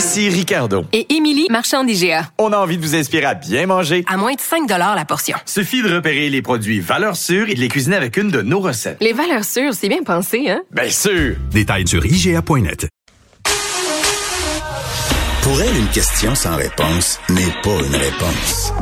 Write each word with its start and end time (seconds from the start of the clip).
Ici 0.00 0.30
Ricardo. 0.30 0.86
Et 0.94 1.14
Émilie, 1.14 1.46
marchand 1.50 1.84
d'IGA. 1.84 2.30
On 2.38 2.54
a 2.54 2.56
envie 2.56 2.78
de 2.78 2.82
vous 2.82 2.94
inspirer 2.96 3.26
à 3.26 3.34
bien 3.34 3.66
manger. 3.66 4.02
À 4.08 4.16
moins 4.16 4.32
de 4.32 4.40
5 4.40 4.66
la 4.66 5.04
portion. 5.04 5.36
Suffit 5.44 5.82
de 5.82 5.94
repérer 5.94 6.30
les 6.30 6.40
produits 6.40 6.80
valeurs 6.80 7.16
sûres 7.16 7.50
et 7.50 7.54
de 7.54 7.60
les 7.60 7.68
cuisiner 7.68 7.96
avec 7.96 8.16
une 8.16 8.30
de 8.30 8.40
nos 8.40 8.60
recettes. 8.60 8.96
Les 9.02 9.12
valeurs 9.12 9.44
sûres, 9.44 9.74
c'est 9.74 9.90
bien 9.90 10.02
pensé, 10.02 10.48
hein? 10.48 10.62
Bien 10.70 10.88
sûr! 10.88 11.36
Détails 11.50 11.86
sur 11.86 12.06
IGA.net. 12.06 12.88
Pour 15.42 15.60
elle, 15.60 15.76
une 15.76 15.88
question 15.88 16.34
sans 16.34 16.56
réponse 16.56 17.20
n'est 17.28 17.52
pas 17.62 17.68
une 17.68 17.96
réponse. 17.96 18.72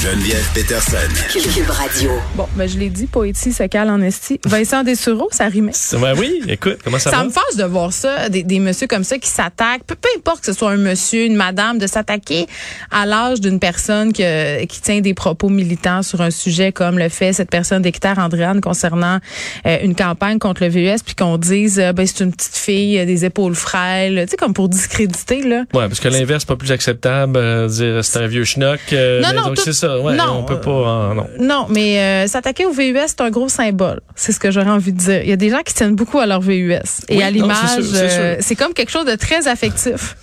Geneviève 0.00 0.46
Peterson. 0.54 0.96
Cube 1.32 1.68
Radio. 1.68 2.10
Bon, 2.34 2.46
ben 2.54 2.66
je 2.66 2.78
l'ai 2.78 2.88
dit, 2.88 3.06
Poétie 3.06 3.52
se 3.52 3.64
cale 3.64 3.90
en 3.90 4.00
esti. 4.00 4.40
Vincent 4.46 4.82
Dessureau, 4.82 5.28
ça 5.30 5.46
rimait. 5.46 5.72
Ouais, 5.92 6.12
oui, 6.16 6.40
écoute, 6.48 6.78
comment 6.82 6.98
ça, 6.98 7.10
Ça 7.10 7.16
va? 7.18 7.24
me 7.24 7.30
force 7.30 7.56
de 7.56 7.64
voir 7.64 7.92
ça, 7.92 8.28
des, 8.30 8.42
des 8.42 8.60
messieurs 8.60 8.86
comme 8.86 9.04
ça 9.04 9.18
qui 9.18 9.28
s'attaquent, 9.28 9.84
peu, 9.86 9.96
peu 9.96 10.08
importe 10.16 10.40
que 10.40 10.46
ce 10.46 10.52
soit 10.54 10.70
un 10.70 10.76
monsieur, 10.78 11.24
une 11.26 11.34
madame, 11.36 11.78
de 11.78 11.86
s'attaquer 11.86 12.46
à 12.90 13.04
l'âge 13.04 13.40
d'une 13.42 13.58
personne 13.58 14.12
que, 14.14 14.64
qui 14.64 14.80
tient 14.80 15.00
des 15.00 15.12
propos 15.12 15.50
militants 15.50 16.02
sur 16.02 16.22
un 16.22 16.30
sujet 16.30 16.72
comme 16.72 16.98
le 16.98 17.08
fait 17.10 17.32
cette 17.34 17.50
personne 17.50 17.82
d'Hector 17.82 18.18
Andréane 18.18 18.60
concernant 18.62 19.18
euh, 19.66 19.76
une 19.82 19.94
campagne 19.94 20.38
contre 20.38 20.62
le 20.64 20.70
VUS, 20.70 21.02
puis 21.04 21.14
qu'on 21.14 21.36
dise, 21.36 21.78
euh, 21.78 21.92
ben 21.92 22.06
c'est 22.06 22.24
une 22.24 22.32
petite 22.32 22.56
fille, 22.56 22.98
euh, 22.98 23.04
des 23.04 23.24
épaules 23.26 23.54
frêles, 23.54 24.22
tu 24.24 24.30
sais, 24.30 24.36
comme 24.38 24.54
pour 24.54 24.68
discréditer, 24.70 25.42
là. 25.42 25.64
Ouais, 25.74 25.88
parce 25.88 26.00
que 26.00 26.08
l'inverse, 26.08 26.44
c'est 26.44 26.48
pas 26.48 26.56
plus 26.56 26.72
acceptable, 26.72 27.36
euh, 27.36 27.68
dire 27.68 28.02
c'est 28.04 28.18
un 28.20 28.26
vieux 28.28 28.44
schnock. 28.44 28.80
euh, 28.92 29.20
Non, 29.20 29.28
mais 29.32 29.36
non, 29.36 29.46
donc 29.48 29.56
tout- 29.56 29.62
c'est 29.64 29.89
ça. 29.96 30.00
Ouais, 30.00 30.16
non, 30.16 30.38
on 30.38 30.42
peut 30.44 30.60
pas. 30.60 30.70
euh, 30.70 31.14
non. 31.14 31.26
Non, 31.38 31.66
mais 31.68 31.98
euh, 32.00 32.26
s'attaquer 32.26 32.66
au 32.66 32.72
VUS, 32.72 32.96
c'est 33.06 33.20
un 33.20 33.30
gros 33.30 33.48
symbole. 33.48 34.00
C'est 34.14 34.32
ce 34.32 34.40
que 34.40 34.50
j'aurais 34.50 34.70
envie 34.70 34.92
de 34.92 34.98
dire. 34.98 35.22
Il 35.22 35.28
y 35.28 35.32
a 35.32 35.36
des 35.36 35.50
gens 35.50 35.60
qui 35.64 35.74
tiennent 35.74 35.94
beaucoup 35.96 36.18
à 36.18 36.26
leur 36.26 36.40
VUS. 36.40 36.72
Et 37.08 37.16
Oui, 37.16 37.22
à 37.22 37.30
l'image, 37.30 37.56
c'est 37.82 37.96
euh, 38.18 38.36
c'est 38.40 38.56
comme 38.56 38.72
quelque 38.74 38.90
chose 38.90 39.06
de 39.06 39.14
très 39.16 39.48
affectif. 39.48 40.16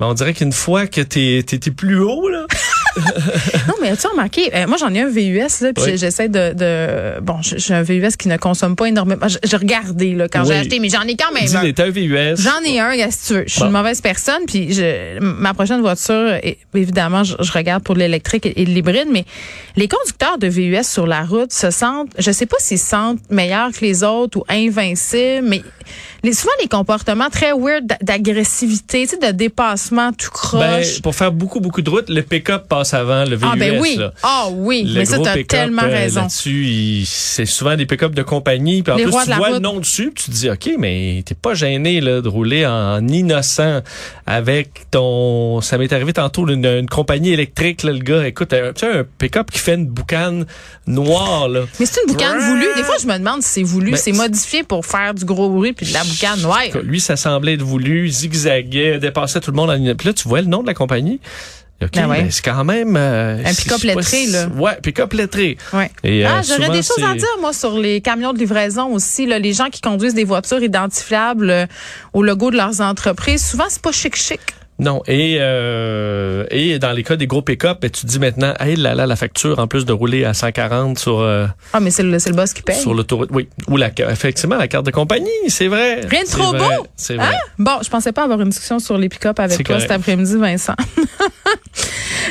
Mais 0.00 0.06
on 0.06 0.14
dirait 0.14 0.32
qu'une 0.34 0.52
fois 0.52 0.86
que 0.86 1.00
t'es 1.00 1.44
t'es- 1.46 1.58
t'es 1.58 1.70
plus 1.70 2.00
haut, 2.00 2.28
là. 2.28 2.46
non, 3.68 3.74
mais 3.80 3.90
as-tu 3.90 4.06
remarqué, 4.06 4.50
euh, 4.54 4.66
moi 4.66 4.76
j'en 4.78 4.92
ai 4.94 5.00
un 5.00 5.08
VUS, 5.08 5.60
là, 5.60 5.72
puis 5.72 5.84
Oui. 5.84 5.92
j'essaie 5.96 6.28
de, 6.28 6.52
de... 6.54 7.20
Bon, 7.20 7.36
j'ai 7.42 7.74
un 7.74 7.82
VUS 7.82 8.16
qui 8.18 8.28
ne 8.28 8.36
consomme 8.36 8.76
pas 8.76 8.86
énormément. 8.86 9.26
J'ai 9.42 9.56
regardé 9.56 10.12
là, 10.14 10.28
quand 10.28 10.44
j'ai 10.44 10.54
acheté, 10.54 10.78
mais 10.78 10.88
j'en 10.88 11.02
ai 11.02 11.16
quand 11.16 11.32
même 11.32 11.44
un. 11.44 11.60
Dis-les, 11.60 11.72
t'as 11.72 11.86
un 11.86 11.90
VUS. 11.90 12.36
J'en 12.36 12.60
ai 12.64 12.80
un, 12.80 13.10
si 13.10 13.26
tu 13.28 13.32
veux. 13.34 13.44
Je 13.46 13.52
suis 13.52 13.60
Bon. 13.60 13.66
une 13.66 13.72
mauvaise 13.72 14.00
personne, 14.00 14.42
puis 14.46 14.72
je, 14.72 15.18
ma 15.20 15.54
prochaine 15.54 15.80
voiture, 15.80 16.34
évidemment, 16.74 17.24
je, 17.24 17.34
je 17.40 17.52
regarde 17.52 17.82
pour 17.82 17.94
l'électrique 17.94 18.46
et, 18.46 18.62
et 18.62 18.64
l'hybride, 18.64 19.08
mais 19.10 19.24
les 19.76 19.88
conducteurs 19.88 20.38
de 20.38 20.46
VUS 20.48 20.82
sur 20.84 21.06
la 21.06 21.22
route 21.22 21.52
se 21.52 21.70
sentent, 21.70 22.10
je 22.18 22.30
sais 22.30 22.46
pas 22.46 22.56
s'ils 22.58 22.78
se 22.78 22.86
sentent 22.88 23.20
meilleurs 23.30 23.72
que 23.72 23.80
les 23.84 24.04
autres 24.04 24.38
ou 24.38 24.44
invincibles, 24.48 25.46
mais 25.48 25.62
les, 26.22 26.32
souvent 26.32 26.52
les 26.60 26.68
comportements 26.68 27.28
très 27.30 27.52
weird 27.52 27.86
d'a- 27.86 27.98
d'agressivité, 28.00 29.06
tu 29.06 29.16
sais, 29.18 29.26
de 29.32 29.36
dépassement 29.36 30.12
tout 30.12 30.30
croche. 30.30 30.60
Ben, 30.60 30.84
pour 31.02 31.14
faire 31.14 31.32
beaucoup, 31.32 31.60
beaucoup 31.60 31.82
de 31.82 31.90
routes, 31.90 32.08
le 32.08 32.22
pick-up 32.22 32.68
passe 32.68 32.94
avant 32.94 33.24
le 33.24 33.36
VUS. 33.36 33.46
ah 33.50 33.56
ben 33.56 33.80
oui, 33.80 33.96
là. 33.96 34.12
ah 34.22 34.48
oui, 34.52 34.84
Le 34.84 35.00
mais 35.00 35.04
ça 35.04 35.18
t'as 35.18 35.42
tellement 35.44 35.82
euh, 35.82 35.86
raison. 35.88 36.20
Là-dessus, 36.22 37.02
c'est 37.06 37.46
souvent 37.46 37.76
des 37.76 37.86
pick-up 37.86 38.14
de 38.14 38.22
compagnie. 38.22 38.82
Puis 38.82 38.92
en 38.92 38.96
Les 38.96 39.04
plus, 39.04 39.12
tu 39.12 39.32
vois 39.34 39.48
le 39.48 39.54
route. 39.54 39.62
nom 39.62 39.78
dessus, 39.80 40.12
puis 40.14 40.24
tu 40.24 40.30
te 40.30 40.36
dis, 40.36 40.50
OK, 40.50 40.70
mais 40.78 41.22
t'es 41.26 41.34
pas 41.34 41.54
gêné 41.54 42.00
là, 42.00 42.20
de 42.20 42.28
rouler 42.28 42.66
en 42.66 43.06
innocent 43.08 43.80
avec 44.26 44.90
ton... 44.90 45.60
Ça 45.60 45.78
m'est 45.78 45.92
arrivé 45.92 46.12
tantôt, 46.12 46.48
une, 46.48 46.64
une 46.64 46.88
compagnie 46.88 47.32
électrique, 47.32 47.82
là, 47.82 47.92
le 47.92 47.98
gars, 47.98 48.26
écoute, 48.26 48.52
un, 48.52 48.72
tu 48.72 48.80
sais, 48.86 48.98
un 48.98 49.04
pick-up 49.18 49.50
qui 49.50 49.58
fait 49.58 49.74
une 49.74 49.86
boucane 49.86 50.46
noire. 50.86 51.48
Là. 51.48 51.62
Mais 51.80 51.86
c'est 51.86 52.00
une 52.06 52.12
boucane 52.12 52.38
voulue. 52.38 52.66
Des 52.76 52.82
fois, 52.84 52.96
je 53.00 53.06
me 53.06 53.18
demande 53.18 53.42
si 53.42 53.48
c'est 53.48 53.62
voulu, 53.62 53.92
Ben, 53.92 53.96
c'est 53.96 54.12
modifié 54.12 54.62
pour 54.62 54.86
faire 54.86 55.14
du 55.14 55.24
gros 55.24 55.48
bruit 55.48 55.72
puis 55.72 55.86
de 55.86 55.92
la 55.92 56.02
Lui, 56.82 57.00
ça 57.00 57.16
semblait 57.16 57.54
être 57.54 57.62
voulu, 57.62 58.08
zigzaguait, 58.08 58.98
dépassait 58.98 59.40
tout 59.40 59.50
le 59.50 59.56
monde. 59.56 59.70
En... 59.70 59.94
Puis 59.94 60.06
là, 60.08 60.12
tu 60.14 60.28
vois 60.28 60.40
le 60.40 60.46
nom 60.48 60.62
de 60.62 60.66
la 60.66 60.74
compagnie? 60.74 61.20
OK, 61.82 61.90
Ben 61.94 62.08
ouais. 62.08 62.22
ben, 62.22 62.30
c'est 62.30 62.44
quand 62.44 62.64
même... 62.64 62.96
euh, 62.96 63.42
Un 63.44 63.54
pick-up 63.54 63.82
lettré, 63.82 64.26
là. 64.26 64.46
Ouais, 64.56 64.78
pick-up 64.80 65.12
lettré. 65.14 65.58
Ouais. 65.72 65.90
Et, 66.04 66.24
euh, 66.24 66.28
ah, 66.30 66.40
j'aurais 66.42 66.70
des 66.70 66.82
choses 66.82 67.02
à 67.04 67.14
dire, 67.14 67.26
moi, 67.40 67.52
sur 67.52 67.76
les 67.76 68.00
camions 68.00 68.32
de 68.32 68.38
livraison 68.38 68.92
aussi. 68.92 69.26
Là, 69.26 69.40
les 69.40 69.52
gens 69.52 69.68
qui 69.68 69.80
conduisent 69.80 70.14
des 70.14 70.22
voitures 70.24 70.62
identifiables 70.62 71.50
euh, 71.50 71.66
au 72.12 72.22
logo 72.22 72.52
de 72.52 72.56
leurs 72.56 72.80
entreprises, 72.80 73.44
souvent, 73.44 73.64
c'est 73.68 73.82
pas 73.82 73.90
chic-chic. 73.90 74.40
Non, 74.82 75.02
et 75.06 75.36
euh, 75.40 76.44
et 76.50 76.78
dans 76.78 76.92
les 76.92 77.02
cas 77.04 77.16
des 77.16 77.26
gros 77.26 77.40
pick-up, 77.40 77.78
ben, 77.80 77.90
tu 77.90 78.02
te 78.02 78.06
dis 78.06 78.18
maintenant, 78.18 78.52
hey 78.60 78.76
là 78.76 78.94
là, 78.94 79.06
la 79.06 79.16
facture 79.16 79.58
en 79.58 79.66
plus 79.66 79.84
de 79.86 79.92
rouler 79.92 80.24
à 80.24 80.34
140 80.34 80.98
sur 80.98 81.20
euh, 81.20 81.46
Ah, 81.72 81.80
mais 81.80 81.90
c'est 81.90 82.02
le, 82.02 82.10
le 82.10 82.32
boss 82.32 82.52
qui 82.52 82.62
paye. 82.62 82.76
sur 82.80 82.92
l'autoroute, 82.92 83.30
oui, 83.32 83.48
ou 83.68 83.76
la 83.76 83.90
effectivement 84.10 84.56
la 84.56 84.68
carte 84.68 84.84
de 84.86 84.90
compagnie, 84.90 85.30
c'est 85.48 85.68
vrai. 85.68 86.00
Rien 86.06 86.24
de 86.24 86.28
trop 86.28 86.50
vrai, 86.52 86.58
beau. 86.58 86.86
C'est 86.96 87.14
vrai. 87.14 87.26
Hein? 87.26 87.38
Bon, 87.58 87.78
je 87.82 87.88
pensais 87.88 88.12
pas 88.12 88.24
avoir 88.24 88.40
une 88.40 88.48
discussion 88.50 88.78
sur 88.78 88.98
les 88.98 89.08
pick-up 89.08 89.38
avec 89.38 89.58
toi 89.58 89.64
correct. 89.76 89.82
cet 89.82 89.90
après-midi, 89.92 90.36
Vincent. 90.36 90.74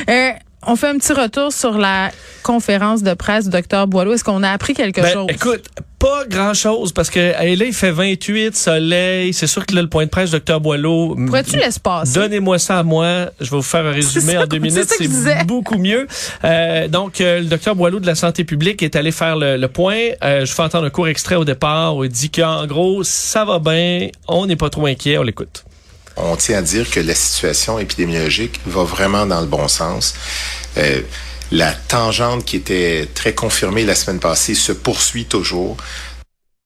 Euh, 0.08 0.30
on 0.66 0.76
fait 0.76 0.88
un 0.88 0.96
petit 0.98 1.12
retour 1.12 1.52
sur 1.52 1.76
la 1.78 2.10
conférence 2.42 3.02
de 3.02 3.14
presse 3.14 3.44
du 3.44 3.50
docteur 3.50 3.86
Boileau. 3.86 4.14
Est-ce 4.14 4.24
qu'on 4.24 4.42
a 4.42 4.50
appris 4.50 4.74
quelque 4.74 5.00
Ben, 5.00 5.12
chose? 5.12 5.26
écoute, 5.28 5.64
pas 5.98 6.24
grand-chose 6.28 6.92
parce 6.92 7.10
que 7.10 7.20
hey, 7.40 7.54
là 7.54 7.64
il 7.66 7.72
fait 7.72 7.92
28 7.92 8.56
soleil, 8.56 9.32
c'est 9.32 9.46
sûr 9.46 9.64
que 9.64 9.74
là 9.74 9.82
le 9.82 9.88
point 9.88 10.04
de 10.04 10.10
presse 10.10 10.32
docteur 10.32 10.60
Boileau. 10.60 11.14
Pourrais-tu 11.14 11.56
laisser 11.56 11.78
passer? 11.80 12.14
Donnez-moi 12.14 12.58
ça 12.58 12.80
à 12.80 12.82
moi. 12.82 13.26
Je 13.40 13.50
vais 13.50 13.56
vous 13.56 13.62
faire 13.62 13.86
un 13.86 13.92
résumé 13.92 14.36
en 14.38 14.46
deux 14.46 14.58
minutes. 14.58 14.88
C'est 14.98 15.46
beaucoup 15.46 15.78
mieux. 15.78 16.06
Euh, 16.44 16.88
donc, 16.88 17.20
euh, 17.20 17.38
le 17.40 17.46
docteur 17.46 17.76
Boileau 17.76 18.00
de 18.00 18.06
la 18.06 18.16
santé 18.16 18.42
publique 18.44 18.82
est 18.82 18.96
allé 18.96 19.12
faire 19.12 19.36
le, 19.36 19.56
le 19.56 19.68
point. 19.68 19.98
Euh, 20.24 20.44
je 20.44 20.52
fais 20.52 20.62
entendre 20.62 20.86
un 20.86 20.90
court 20.90 21.06
extrait 21.08 21.36
au 21.36 21.44
départ 21.44 21.96
où 21.96 22.04
il 22.04 22.10
dit 22.10 22.30
qu'en 22.30 22.66
gros, 22.66 23.04
ça 23.04 23.44
va 23.44 23.60
bien, 23.60 24.08
on 24.26 24.46
n'est 24.46 24.56
pas 24.56 24.70
trop 24.70 24.86
inquiet, 24.86 25.18
on 25.18 25.22
l'écoute. 25.22 25.64
On 26.16 26.36
tient 26.36 26.58
à 26.58 26.62
dire 26.62 26.90
que 26.90 27.00
la 27.00 27.14
situation 27.14 27.78
épidémiologique 27.78 28.60
va 28.66 28.84
vraiment 28.84 29.26
dans 29.26 29.40
le 29.40 29.46
bon 29.46 29.68
sens. 29.68 30.14
Euh, 30.76 31.00
la 31.50 31.72
tangente 31.72 32.44
qui 32.44 32.56
était 32.56 33.08
très 33.14 33.34
confirmée 33.34 33.84
la 33.84 33.94
semaine 33.94 34.20
passée 34.20 34.54
se 34.54 34.72
poursuit 34.72 35.26
toujours. 35.26 35.76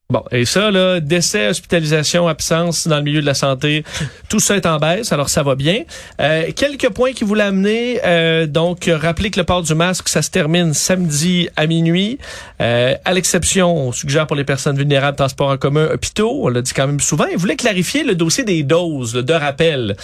Bon, 0.08 0.22
et 0.30 0.44
ça, 0.44 0.70
là, 0.70 1.00
décès, 1.00 1.48
hospitalisation, 1.48 2.28
absence 2.28 2.86
dans 2.86 2.98
le 2.98 3.02
milieu 3.02 3.20
de 3.20 3.26
la 3.26 3.34
santé, 3.34 3.82
tout 4.28 4.38
ça 4.38 4.54
est 4.54 4.64
en 4.64 4.78
baisse, 4.78 5.10
alors 5.10 5.28
ça 5.28 5.42
va 5.42 5.56
bien. 5.56 5.82
Euh, 6.20 6.52
quelques 6.54 6.90
points 6.90 7.12
qui 7.12 7.24
voulaient 7.24 7.42
amener, 7.42 7.98
euh, 8.04 8.46
donc, 8.46 8.88
rappeler 8.88 9.32
que 9.32 9.40
le 9.40 9.44
port 9.44 9.62
du 9.62 9.74
masque, 9.74 10.08
ça 10.08 10.22
se 10.22 10.30
termine 10.30 10.74
samedi 10.74 11.48
à 11.56 11.66
minuit. 11.66 12.18
Euh, 12.60 12.94
à 13.04 13.14
l'exception, 13.14 13.76
on 13.76 13.90
suggère 13.90 14.28
pour 14.28 14.36
les 14.36 14.44
personnes 14.44 14.76
vulnérables, 14.76 15.16
transport 15.16 15.50
en 15.50 15.56
commun, 15.56 15.88
hôpitaux, 15.92 16.38
on 16.44 16.48
l'a 16.50 16.62
dit 16.62 16.72
quand 16.72 16.86
même 16.86 17.00
souvent. 17.00 17.26
Il 17.26 17.38
voulait 17.38 17.56
clarifier 17.56 18.04
le 18.04 18.14
dossier 18.14 18.44
des 18.44 18.62
doses, 18.62 19.14
de 19.14 19.32
rappel. 19.32 19.96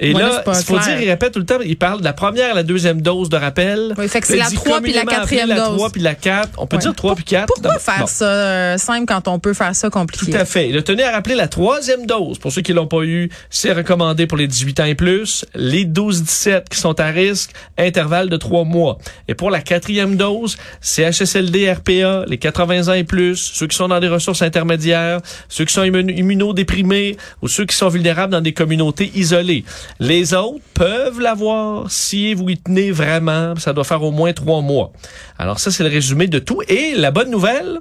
Et 0.00 0.12
là, 0.12 0.42
c'est 0.44 0.60
il 0.60 0.64
faut 0.64 0.74
clair. 0.74 0.86
dire, 0.96 1.00
il 1.02 1.10
répète 1.10 1.32
tout 1.32 1.38
le 1.38 1.46
temps, 1.46 1.58
il 1.64 1.76
parle 1.76 2.00
de 2.00 2.04
la 2.04 2.12
première 2.12 2.50
et 2.52 2.54
la 2.54 2.62
deuxième 2.62 3.00
dose 3.02 3.28
de 3.28 3.36
rappel. 3.36 3.94
Oui, 3.96 4.08
fait 4.08 4.20
que 4.20 4.26
c'est 4.26 4.36
la 4.36 4.44
il 4.44 4.50
dit 4.50 4.54
3 4.56 4.80
puis 4.80 4.92
la 4.92 5.04
quatrième 5.04 5.48
La 5.48 5.56
dose. 5.56 5.76
3 5.76 5.90
puis 5.90 6.02
la 6.02 6.14
4. 6.14 6.50
On 6.58 6.66
peut 6.66 6.76
Ouais. 6.76 6.82
dire 6.82 6.94
3 6.94 7.14
puis 7.14 7.24
4. 7.24 7.46
Pourquoi 7.46 7.78
faire 7.78 8.08
ça 8.08 8.24
euh, 8.26 8.78
simple 8.78 9.06
quand 9.06 9.26
on 9.28 9.38
peut 9.38 9.54
faire 9.54 9.74
ça 9.74 9.88
compliqué? 9.90 10.30
Tout 10.32 10.36
à 10.38 10.44
fait. 10.44 10.68
Il 10.68 10.76
a 10.76 10.82
tenu 10.82 11.02
à 11.02 11.12
rappeler 11.12 11.34
la 11.34 11.48
troisième 11.48 12.06
dose. 12.06 12.38
Pour 12.38 12.52
ceux 12.52 12.62
qui 12.62 12.72
l'ont 12.72 12.86
pas 12.86 13.02
eu, 13.04 13.30
c'est 13.50 13.72
recommandé 13.72 14.26
pour 14.26 14.36
les 14.38 14.46
18 14.46 14.80
ans 14.80 14.84
et 14.84 14.94
plus. 14.94 15.44
Les 15.54 15.84
12-17 15.84 16.64
qui 16.70 16.78
sont 16.78 16.98
à 17.00 17.06
risque, 17.06 17.50
intervalle 17.78 18.28
de 18.28 18.36
trois 18.36 18.64
mois. 18.64 18.98
Et 19.28 19.34
pour 19.34 19.50
la 19.50 19.60
quatrième 19.60 20.16
dose, 20.16 20.56
CHSLD, 20.80 21.72
RPA, 21.72 22.24
les 22.26 22.38
80 22.38 22.88
ans 22.88 22.94
et 22.94 23.04
plus, 23.04 23.36
ceux 23.36 23.66
qui 23.66 23.76
sont 23.76 23.88
dans 23.88 24.00
des 24.00 24.08
ressources 24.08 24.42
intermédiaires, 24.42 25.20
ceux 25.48 25.64
qui 25.64 25.72
sont 25.72 25.82
immuno- 25.84 26.16
immunodéprimés 26.16 27.16
ou 27.42 27.48
ceux 27.48 27.64
qui 27.66 27.76
sont 27.76 27.88
vulnérables 27.88 28.32
dans 28.32 28.40
des 28.40 28.52
communautés 28.52 29.10
isolées. 29.14 29.64
Les 30.00 30.34
autres 30.34 30.60
peuvent 30.74 31.20
l'avoir 31.20 31.90
si 31.90 32.34
vous 32.34 32.48
y 32.48 32.58
tenez 32.58 32.90
vraiment. 32.90 33.54
Ça 33.56 33.72
doit 33.72 33.84
faire 33.84 34.02
au 34.02 34.10
moins 34.10 34.32
trois 34.32 34.60
mois. 34.60 34.92
Alors 35.38 35.58
ça, 35.60 35.70
c'est 35.70 35.82
le 35.84 35.90
résumé 35.90 36.26
de 36.26 36.38
tout. 36.38 36.60
Et 36.68 36.94
la 36.96 37.10
bonne 37.10 37.30
nouvelle, 37.30 37.78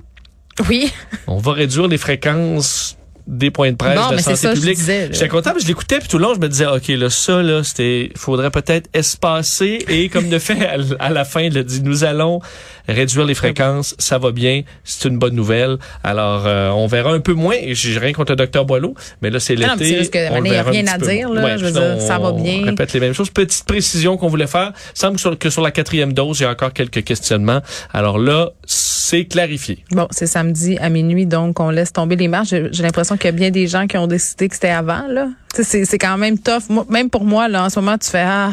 Oui. 0.70 0.92
on 1.28 1.38
va 1.38 1.54
réduire 1.54 1.88
les 1.88 1.98
fréquences 1.98 2.98
des 3.28 3.50
points 3.50 3.72
de 3.72 3.76
presse 3.76 3.98
Bon, 4.00 4.10
de 4.12 4.16
mais 4.18 4.22
santé 4.22 4.36
ça 4.38 4.54
publique. 4.54 4.78
J'étais 4.80 5.28
content, 5.28 5.54
que 5.54 5.60
je 5.60 5.66
l'écoutais, 5.66 5.98
puis 5.98 6.08
tout 6.08 6.20
le 6.20 6.26
long, 6.26 6.36
je 6.36 6.40
me 6.40 6.48
disais, 6.48 6.68
OK, 6.68 6.88
là, 6.90 7.10
ça, 7.10 7.42
là, 7.42 7.64
c'était, 7.64 8.12
faudrait 8.16 8.52
peut-être 8.52 8.88
espacer, 8.94 9.84
et 9.90 10.10
comme 10.10 10.30
de 10.30 10.38
fait, 10.38 10.64
à 10.68 10.76
à 11.00 11.10
la 11.10 11.26
fin, 11.26 11.42
il 11.42 11.58
a 11.58 11.64
dit, 11.64 11.82
nous 11.82 12.04
allons 12.04 12.40
réduire 12.88 13.26
les 13.26 13.34
fréquences, 13.34 13.96
ça 14.00 14.18
va 14.18 14.32
bien, 14.32 14.64
c'est 14.84 15.08
une 15.10 15.18
bonne 15.18 15.36
nouvelle. 15.36 15.78
Alors, 16.04 16.44
euh, 16.46 16.70
on 16.70 16.88
verra 16.88 17.12
un 17.14 17.20
peu 17.20 17.34
moins, 17.34 17.56
j'ai 17.72 17.98
rien 18.00 18.14
contre 18.14 18.32
le 18.34 18.36
docteur 18.38 18.66
Boileau, 18.66 18.96
mais 19.22 19.30
là, 19.30 19.40
c'est 19.40 19.56
Ah 19.64 19.68
non, 19.68 19.74
mais 19.80 19.86
c'est 19.86 20.00
l'été. 20.00 20.28
on 20.32 20.44
il 20.44 20.52
y 20.52 20.56
a 20.56 20.64
rien 20.64 20.88
à 20.88 20.98
dire, 20.98 21.30
là. 21.30 21.44
Ouais, 21.44 21.58
Je 21.58 21.66
veux 21.66 21.72
dire, 21.72 22.02
ça 22.02 22.20
va 22.20 22.32
on 22.34 22.42
bien. 22.42 22.66
répète 22.66 22.94
les 22.94 23.00
mêmes 23.00 23.14
choses. 23.14 23.30
Petite 23.30 23.66
précision 23.66 24.18
qu'on 24.18 24.28
voulait 24.28 24.48
faire. 24.48 24.74
semble 24.94 25.16
que 25.16 25.22
sur, 25.22 25.38
que 25.40 25.50
sur 25.50 25.62
la 25.62 25.72
quatrième 25.72 26.14
dose, 26.14 26.40
il 26.40 26.44
y 26.44 26.46
a 26.46 26.50
encore 26.52 26.74
quelques 26.74 27.04
questionnements. 27.04 27.62
Alors 27.94 28.18
là, 28.20 28.52
c'est 28.66 29.26
clarifié. 29.26 29.84
Bon, 29.92 30.08
c'est 30.12 30.28
samedi 30.28 30.78
à 30.80 30.90
minuit, 30.90 31.26
donc 31.26 31.60
on 31.60 31.70
laisse 31.70 31.94
tomber 31.94 32.16
les 32.16 32.28
marches. 32.28 32.50
J'ai 32.50 32.84
l'impression 32.84 33.18
qu'il 33.18 33.26
y 33.26 33.30
a 33.30 33.32
bien 33.32 33.52
des 33.52 33.68
gens 33.68 33.88
qui 33.88 33.98
ont 33.98 34.08
décidé 34.08 34.48
que 34.50 34.56
c'était 34.56 34.70
avant, 34.70 35.08
là. 35.10 35.28
C'est- 35.54 35.86
c'est 35.86 35.98
quand 35.98 36.18
même 36.18 36.38
tough. 36.40 36.64
Moi, 36.70 36.86
même 36.90 37.10
pour 37.10 37.24
moi, 37.24 37.48
là, 37.48 37.64
en 37.66 37.70
ce 37.70 37.80
moment, 37.80 37.98
tu 37.98 38.10
fais, 38.10 38.24
ah, 38.26 38.52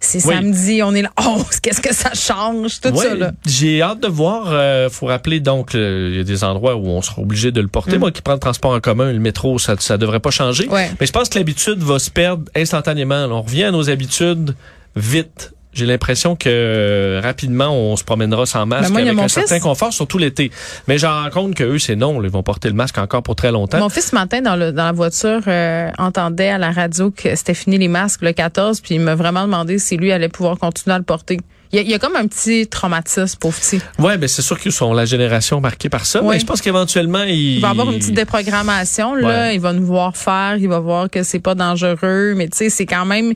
c'est 0.00 0.24
Oui. 0.26 0.34
samedi, 0.34 0.82
on 0.82 0.94
est 0.94 1.02
là. 1.02 1.10
Oh, 1.24 1.42
qu'est-ce 1.62 1.80
que 1.80 1.94
ça 1.94 2.12
change, 2.14 2.80
tout 2.80 2.96
ça, 2.96 3.14
là. 3.14 3.32
J'ai 3.46 3.82
hâte 3.82 4.00
de 4.00 4.08
voir. 4.08 4.46
Euh, 4.48 4.88
faut 4.88 5.06
rappeler 5.06 5.38
donc, 5.40 5.72
il 5.74 6.16
y 6.16 6.20
a 6.20 6.24
des 6.24 6.42
endroits 6.42 6.74
où 6.76 6.86
on 6.88 7.02
sera 7.02 7.20
obligé 7.22 7.52
de 7.52 7.60
le 7.60 7.68
porter. 7.68 7.96
Mm. 7.96 8.00
Moi 8.00 8.10
qui 8.10 8.22
prends 8.22 8.32
le 8.32 8.38
transport 8.40 8.72
en 8.72 8.80
commun, 8.80 9.12
le 9.12 9.18
métro, 9.20 9.58
ça, 9.58 9.76
ça 9.78 9.98
devrait 9.98 10.20
pas 10.20 10.30
changer. 10.30 10.66
Ouais. 10.68 10.90
Mais 10.98 11.06
je 11.06 11.12
pense 11.12 11.28
que 11.28 11.38
l'habitude 11.38 11.78
va 11.82 11.98
se 11.98 12.10
perdre 12.10 12.44
instantanément. 12.56 13.26
là. 13.26 13.34
On 13.34 13.42
revient 13.42 13.64
à 13.64 13.70
nos 13.70 13.90
habitudes 13.90 14.54
vite. 14.96 15.52
J'ai 15.72 15.86
l'impression 15.86 16.34
que 16.34 16.48
euh, 16.48 17.20
rapidement 17.22 17.68
on 17.70 17.96
se 17.96 18.02
promènera 18.02 18.44
sans 18.44 18.66
masque 18.66 18.88
Ben, 18.88 18.92
moi, 18.92 19.00
il 19.02 19.08
a 19.08 19.10
avec 19.12 19.24
un 19.24 19.28
certain 19.28 19.60
confort, 19.60 19.92
surtout 19.92 20.18
l'été. 20.18 20.50
Mais 20.88 20.98
j'en 20.98 21.22
rends 21.22 21.30
compte 21.30 21.54
que 21.54 21.64
eux 21.64 21.78
c'est 21.78 21.96
non, 21.96 22.22
ils 22.22 22.30
vont 22.30 22.42
porter 22.42 22.68
le 22.68 22.74
masque 22.74 22.98
encore 22.98 23.22
pour 23.22 23.36
très 23.36 23.52
longtemps. 23.52 23.78
Mon 23.78 23.88
fils, 23.88 24.08
ce 24.10 24.14
matin, 24.14 24.40
dans, 24.40 24.56
le, 24.56 24.72
dans 24.72 24.86
la 24.86 24.92
voiture, 24.92 25.42
euh, 25.46 25.90
entendait 25.98 26.48
à 26.48 26.58
la 26.58 26.72
radio 26.72 27.10
que 27.10 27.34
c'était 27.36 27.54
fini 27.54 27.78
les 27.78 27.88
masques 27.88 28.22
le 28.22 28.32
14, 28.32 28.80
puis 28.80 28.96
il 28.96 29.00
m'a 29.00 29.14
vraiment 29.14 29.42
demandé 29.42 29.78
si 29.78 29.96
lui 29.96 30.10
allait 30.12 30.28
pouvoir 30.28 30.58
continuer 30.58 30.94
à 30.94 30.98
le 30.98 31.04
porter. 31.04 31.38
Il 31.72 31.76
y 31.76 31.78
a, 31.78 31.82
il 31.82 31.90
y 31.90 31.94
a 31.94 32.00
comme 32.00 32.16
un 32.16 32.26
petit 32.26 32.66
traumatisme, 32.66 33.38
pauvre 33.38 33.56
petit. 33.56 33.80
Ouais, 34.00 34.18
ben 34.18 34.28
c'est 34.28 34.42
sûr 34.42 34.58
qu'ils 34.58 34.72
sont 34.72 34.92
la 34.92 35.04
génération 35.04 35.60
marquée 35.60 35.88
par 35.88 36.04
ça. 36.04 36.20
Ouais. 36.20 36.34
Mais 36.34 36.40
je 36.40 36.46
pense 36.46 36.60
qu'éventuellement 36.60 37.22
ils 37.22 37.56
Il 37.56 37.60
va 37.60 37.70
avoir 37.70 37.92
une 37.92 37.98
petite 38.00 38.14
déprogrammation, 38.14 39.14
là. 39.14 39.28
Ouais. 39.28 39.54
Il 39.54 39.60
va 39.60 39.72
nous 39.72 39.86
voir 39.86 40.16
faire, 40.16 40.56
il 40.56 40.68
va 40.68 40.80
voir 40.80 41.08
que 41.08 41.22
c'est 41.22 41.38
pas 41.38 41.54
dangereux, 41.54 42.34
mais 42.36 42.48
tu 42.48 42.58
sais, 42.58 42.70
c'est 42.70 42.86
quand 42.86 43.06
même. 43.06 43.34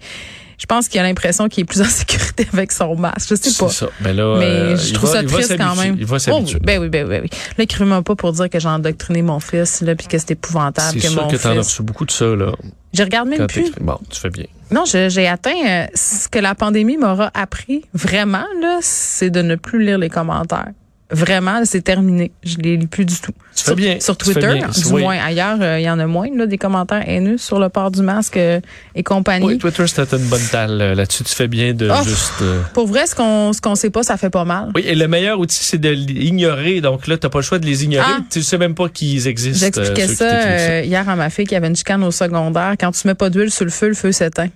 Je 0.58 0.66
pense 0.66 0.88
qu'il 0.88 1.00
a 1.00 1.02
l'impression 1.02 1.48
qu'il 1.48 1.62
est 1.62 1.64
plus 1.64 1.80
en 1.82 1.84
sécurité 1.86 2.46
avec 2.52 2.72
son 2.72 2.94
masque. 2.96 3.28
Je 3.30 3.34
sais 3.34 3.50
C'est 3.50 3.58
pas. 3.58 3.68
ça. 3.70 3.86
Ben 4.00 4.14
là, 4.16 4.36
Mais 4.38 4.44
euh, 4.44 4.76
je 4.76 4.94
trouve 4.94 5.10
va- 5.12 5.20
ça 5.22 5.26
triste 5.26 5.56
quand 5.58 5.76
même. 5.76 5.96
Il 5.98 6.06
va 6.06 6.16
Oh, 6.16 6.18
s'habituer. 6.18 6.58
ben 6.62 6.80
oui, 6.80 6.88
ben 6.88 7.04
oui, 7.04 7.10
ben 7.10 7.22
oui. 7.22 7.30
Là, 7.58 7.64
écris-moi 7.64 8.02
pas 8.02 8.14
pour 8.14 8.32
dire 8.32 8.48
que 8.48 8.58
j'ai 8.60 8.68
endoctriné 8.68 9.22
mon 9.22 9.40
fils, 9.40 9.80
là, 9.80 9.94
puis 9.94 10.06
que 10.06 10.18
c'est 10.18 10.32
épouvantable 10.32 10.88
C'est 10.92 11.00
que 11.00 11.08
sûr 11.08 11.22
mon 11.22 11.28
que 11.28 11.36
t'en 11.36 11.50
as 11.50 11.54
reçu 11.58 11.82
beaucoup 11.82 12.04
de 12.04 12.10
ça, 12.10 12.26
là. 12.26 12.52
Je 12.92 13.02
regarde 13.02 13.28
même 13.28 13.46
plus. 13.48 13.72
Bon, 13.80 13.98
tu 14.08 14.20
fais 14.20 14.30
bien. 14.30 14.44
Non, 14.70 14.84
j'ai 14.86 15.26
atteint 15.28 15.50
euh, 15.66 15.86
ce 15.94 16.28
que 16.28 16.38
la 16.38 16.54
pandémie 16.54 16.96
m'aura 16.96 17.30
appris 17.34 17.84
vraiment 17.92 18.44
là, 18.60 18.78
c'est 18.80 19.30
de 19.30 19.42
ne 19.42 19.56
plus 19.56 19.84
lire 19.84 19.98
les 19.98 20.08
commentaires. 20.08 20.70
Vraiment, 21.10 21.64
c'est 21.64 21.82
terminé. 21.82 22.32
Je 22.42 22.56
les 22.58 22.76
lis 22.78 22.86
plus 22.86 23.04
du 23.04 23.14
tout. 23.20 23.30
Tu 23.54 23.62
sur, 23.62 23.68
fais 23.68 23.74
bien. 23.74 24.00
Sur 24.00 24.16
Twitter, 24.16 24.40
bien. 24.54 24.68
du 24.68 24.86
Oui. 24.92 25.02
moins. 25.02 25.18
Ailleurs, 25.18 25.58
euh, 25.60 25.78
il 25.78 25.82
y 25.84 25.90
en 25.90 25.98
a 25.98 26.06
moins, 26.06 26.28
là, 26.34 26.46
des 26.46 26.56
commentaires 26.58 27.06
haineux 27.06 27.36
sur 27.36 27.58
le 27.60 27.68
port 27.68 27.90
du 27.90 28.00
masque 28.00 28.38
euh, 28.38 28.58
et 28.94 29.02
compagnie. 29.02 29.44
Oui, 29.46 29.58
Twitter, 29.58 29.86
c'était 29.86 30.16
une 30.16 30.24
bonne 30.24 30.42
talle. 30.50 30.80
euh, 30.80 30.94
Là-dessus, 30.94 31.22
tu 31.24 31.34
fais 31.34 31.46
bien 31.46 31.74
de 31.74 31.90
Oh. 31.90 32.02
juste... 32.04 32.40
euh, 32.42 32.62
Pour 32.72 32.86
vrai, 32.86 33.06
ce 33.06 33.14
qu'on 33.14 33.52
ce 33.52 33.60
qu'on 33.60 33.74
sait 33.74 33.90
pas, 33.90 34.02
ça 34.02 34.16
fait 34.16 34.30
pas 34.30 34.44
mal. 34.46 34.70
Oui, 34.74 34.82
et 34.86 34.94
le 34.94 35.06
meilleur 35.06 35.38
outil, 35.38 35.62
c'est 35.62 35.78
de 35.78 35.90
l'ignorer. 35.90 36.80
Donc 36.80 37.06
là, 37.06 37.18
t'as 37.18 37.28
pas 37.28 37.38
le 37.38 37.44
choix 37.44 37.58
de 37.58 37.66
les 37.66 37.84
ignorer. 37.84 38.06
Ah. 38.08 38.20
Tu 38.30 38.42
sais 38.42 38.58
même 38.58 38.74
pas 38.74 38.88
qu'ils 38.88 39.28
existent. 39.28 39.64
J'expliquais 39.66 40.08
ça 40.08 40.80
hier 40.82 41.06
à 41.08 41.16
ma 41.16 41.28
fille 41.30 41.46
qui 41.46 41.54
avait 41.54 41.68
une 41.68 41.76
chicane 41.76 42.02
au 42.02 42.10
secondaire. 42.10 42.74
Quand 42.80 42.90
tu 42.92 43.06
mets 43.06 43.14
pas 43.14 43.28
d'huile 43.30 43.50
sur 43.50 43.66
le 43.66 43.70
feu, 43.70 43.88
le 43.88 43.94
feu 43.94 44.10
s'éteint. 44.10 44.48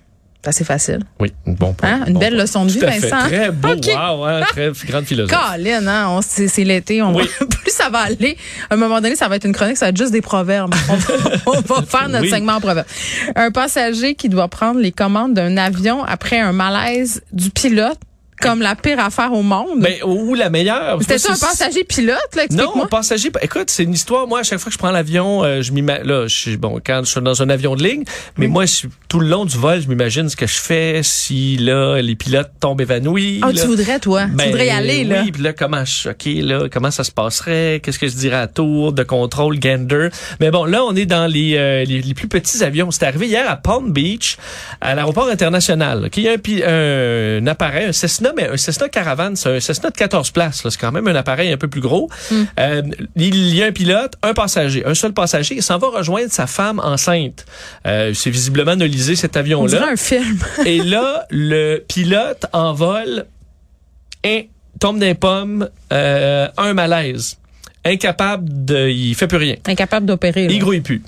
C'est 0.42 0.48
assez 0.50 0.64
facile. 0.64 1.00
Oui, 1.18 1.32
bon 1.46 1.72
point. 1.74 1.88
Hein? 1.90 2.04
Une 2.06 2.12
Bon 2.14 2.20
belle 2.20 2.34
point. 2.34 2.42
leçon 2.42 2.64
de 2.64 2.70
vie. 2.70 2.78
Vincent. 2.78 3.26
Très 3.26 3.50
beau. 3.50 3.70
OK. 3.70 3.86
Wow, 3.88 4.24
hein, 4.24 4.40
très 4.48 4.70
grande 4.86 5.04
philosophe. 5.04 5.36
Colin, 5.36 5.86
hein, 5.88 6.20
c'est 6.22 6.46
c'est 6.46 6.62
l'été, 6.62 7.02
on 7.02 7.12
Oui. 7.12 7.28
va- 7.40 7.46
plus 7.60 7.72
ça 7.72 7.88
va 7.90 7.98
aller. 8.00 8.36
À 8.70 8.74
un 8.74 8.76
moment 8.76 9.00
donné, 9.00 9.16
ça 9.16 9.26
va 9.28 9.34
être 9.36 9.44
une 9.46 9.52
chronique, 9.52 9.76
ça 9.76 9.86
va 9.86 9.90
être 9.90 9.96
juste 9.96 10.12
des 10.12 10.20
proverbes. 10.20 10.72
On 10.88 10.94
va, 10.94 11.14
on 11.46 11.60
va 11.60 11.82
faire 11.82 12.08
notre 12.08 12.22
Oui. 12.24 12.30
segment 12.30 12.52
en 12.54 12.60
proverbes. 12.60 12.86
Un 13.34 13.50
passager 13.50 14.14
qui 14.14 14.28
doit 14.28 14.46
prendre 14.48 14.78
les 14.78 14.92
commandes 14.92 15.34
d'un 15.34 15.56
avion 15.56 16.04
après 16.04 16.38
un 16.38 16.52
malaise 16.52 17.20
du 17.32 17.50
pilote, 17.50 17.98
comme 18.40 18.60
la 18.60 18.74
pire 18.74 19.00
affaire 19.00 19.32
au 19.32 19.42
monde. 19.42 19.80
Ben, 19.80 19.94
ou 20.04 20.34
la 20.34 20.50
meilleure. 20.50 20.98
C'était 21.00 21.16
Moi, 21.28 21.36
un 21.36 21.46
passager 21.46 21.84
pilote, 21.84 22.16
là, 22.36 22.42
Non, 22.50 22.56
explique-moi. 22.56 22.88
passager. 22.88 23.30
Écoute, 23.42 23.70
c'est 23.70 23.84
une 23.84 23.92
histoire. 23.94 24.26
Moi, 24.26 24.40
à 24.40 24.42
chaque 24.42 24.58
fois 24.58 24.70
que 24.70 24.74
je 24.74 24.78
prends 24.78 24.90
l'avion, 24.90 25.44
euh, 25.44 25.62
je 25.62 25.72
m'imagine. 25.72 26.06
Là, 26.06 26.26
je 26.26 26.34
suis 26.34 26.56
bon 26.56 26.80
quand 26.84 27.00
je 27.04 27.10
suis 27.10 27.20
dans 27.20 27.42
un 27.42 27.48
avion 27.50 27.74
de 27.76 27.82
ligne, 27.82 28.04
mais 28.36 28.46
moi, 28.46 28.66
je 28.66 28.86
tout 29.08 29.20
le 29.20 29.28
long 29.28 29.44
du 29.44 29.56
vol, 29.56 29.80
je 29.80 29.88
m'imagine 29.88 30.28
ce 30.28 30.36
que 30.36 30.46
je 30.46 30.58
fais 30.58 31.00
si 31.02 31.56
là 31.56 32.00
les 32.00 32.14
pilotes 32.14 32.50
tombent 32.60 32.80
évanouis. 32.80 33.40
Ah, 33.42 33.52
là. 33.52 33.60
tu 33.60 33.66
voudrais, 33.66 33.98
toi? 33.98 34.26
Ben, 34.26 34.44
tu 34.44 34.50
voudrais 34.50 34.66
y 34.66 34.70
aller, 34.70 35.04
là. 35.04 35.22
Oui, 35.24 35.32
puis 35.32 35.42
là, 35.42 35.52
comment 35.52 35.84
je, 35.84 36.10
OK, 36.10 36.24
là, 36.26 36.68
comment 36.70 36.90
ça 36.90 37.04
se 37.04 37.10
passerait? 37.10 37.80
Qu'est-ce 37.82 37.98
que 37.98 38.06
je 38.08 38.14
dirais 38.14 38.36
à 38.36 38.46
tour 38.46 38.92
de 38.92 39.02
contrôle, 39.02 39.58
gander? 39.58 40.08
Mais 40.40 40.50
bon, 40.50 40.64
là, 40.64 40.84
on 40.84 40.94
est 40.94 41.06
dans 41.06 41.26
les, 41.26 41.56
euh, 41.56 41.84
les, 41.84 42.02
les 42.02 42.14
plus 42.14 42.28
petits 42.28 42.62
avions. 42.62 42.90
C'est 42.90 43.04
arrivé 43.04 43.26
hier 43.28 43.50
à 43.50 43.56
Palm 43.56 43.92
Beach, 43.92 44.36
à 44.80 44.94
l'aéroport 44.94 45.28
international. 45.28 46.04
OK, 46.06 46.16
il 46.18 46.22
y 46.24 46.28
a 46.28 46.32
un, 46.32 46.36
un, 46.68 47.42
un 47.42 47.46
appareil, 47.46 47.86
un 47.86 47.92
Cessna, 47.92 48.27
mais 48.36 48.48
un 48.48 48.56
Cessna 48.56 48.88
Caravan, 48.88 49.34
c'est 49.36 49.56
un 49.56 49.60
Cessna 49.60 49.90
de 49.90 49.96
14 49.96 50.30
places. 50.30 50.62
C'est 50.68 50.78
quand 50.78 50.92
même 50.92 51.06
un 51.08 51.14
appareil 51.14 51.52
un 51.52 51.56
peu 51.56 51.68
plus 51.68 51.80
gros. 51.80 52.08
Euh, 52.58 52.82
il 53.16 53.54
y 53.54 53.62
a 53.62 53.66
un 53.66 53.72
pilote, 53.72 54.14
un 54.22 54.34
passager, 54.34 54.84
un 54.86 54.94
seul 54.94 55.12
passager. 55.12 55.56
Il 55.56 55.62
s'en 55.62 55.78
va 55.78 55.88
rejoindre 55.88 56.30
sa 56.30 56.46
femme 56.46 56.80
enceinte. 56.80 57.46
Euh, 57.86 58.12
c'est 58.14 58.30
visiblement 58.30 58.72
analysé 58.72 59.16
cet 59.16 59.36
On 59.36 59.40
avion-là. 59.40 59.88
un 59.92 59.96
film. 59.96 60.38
Et 60.66 60.82
là, 60.82 61.26
le 61.30 61.84
pilote 61.88 62.46
en 62.52 62.72
vol 62.72 63.24
tombe 64.78 64.98
d'un 64.98 65.14
pomme, 65.14 65.68
euh, 65.92 66.48
un 66.56 66.74
malaise. 66.74 67.37
Incapable 67.88 68.44
de... 68.48 68.88
Il 68.88 69.14
fait 69.14 69.26
plus 69.26 69.38
rien. 69.38 69.56
Incapable 69.66 70.06
d'opérer. 70.06 70.46
Il 70.50 70.58
grouille 70.58 70.80
plus. 70.80 71.02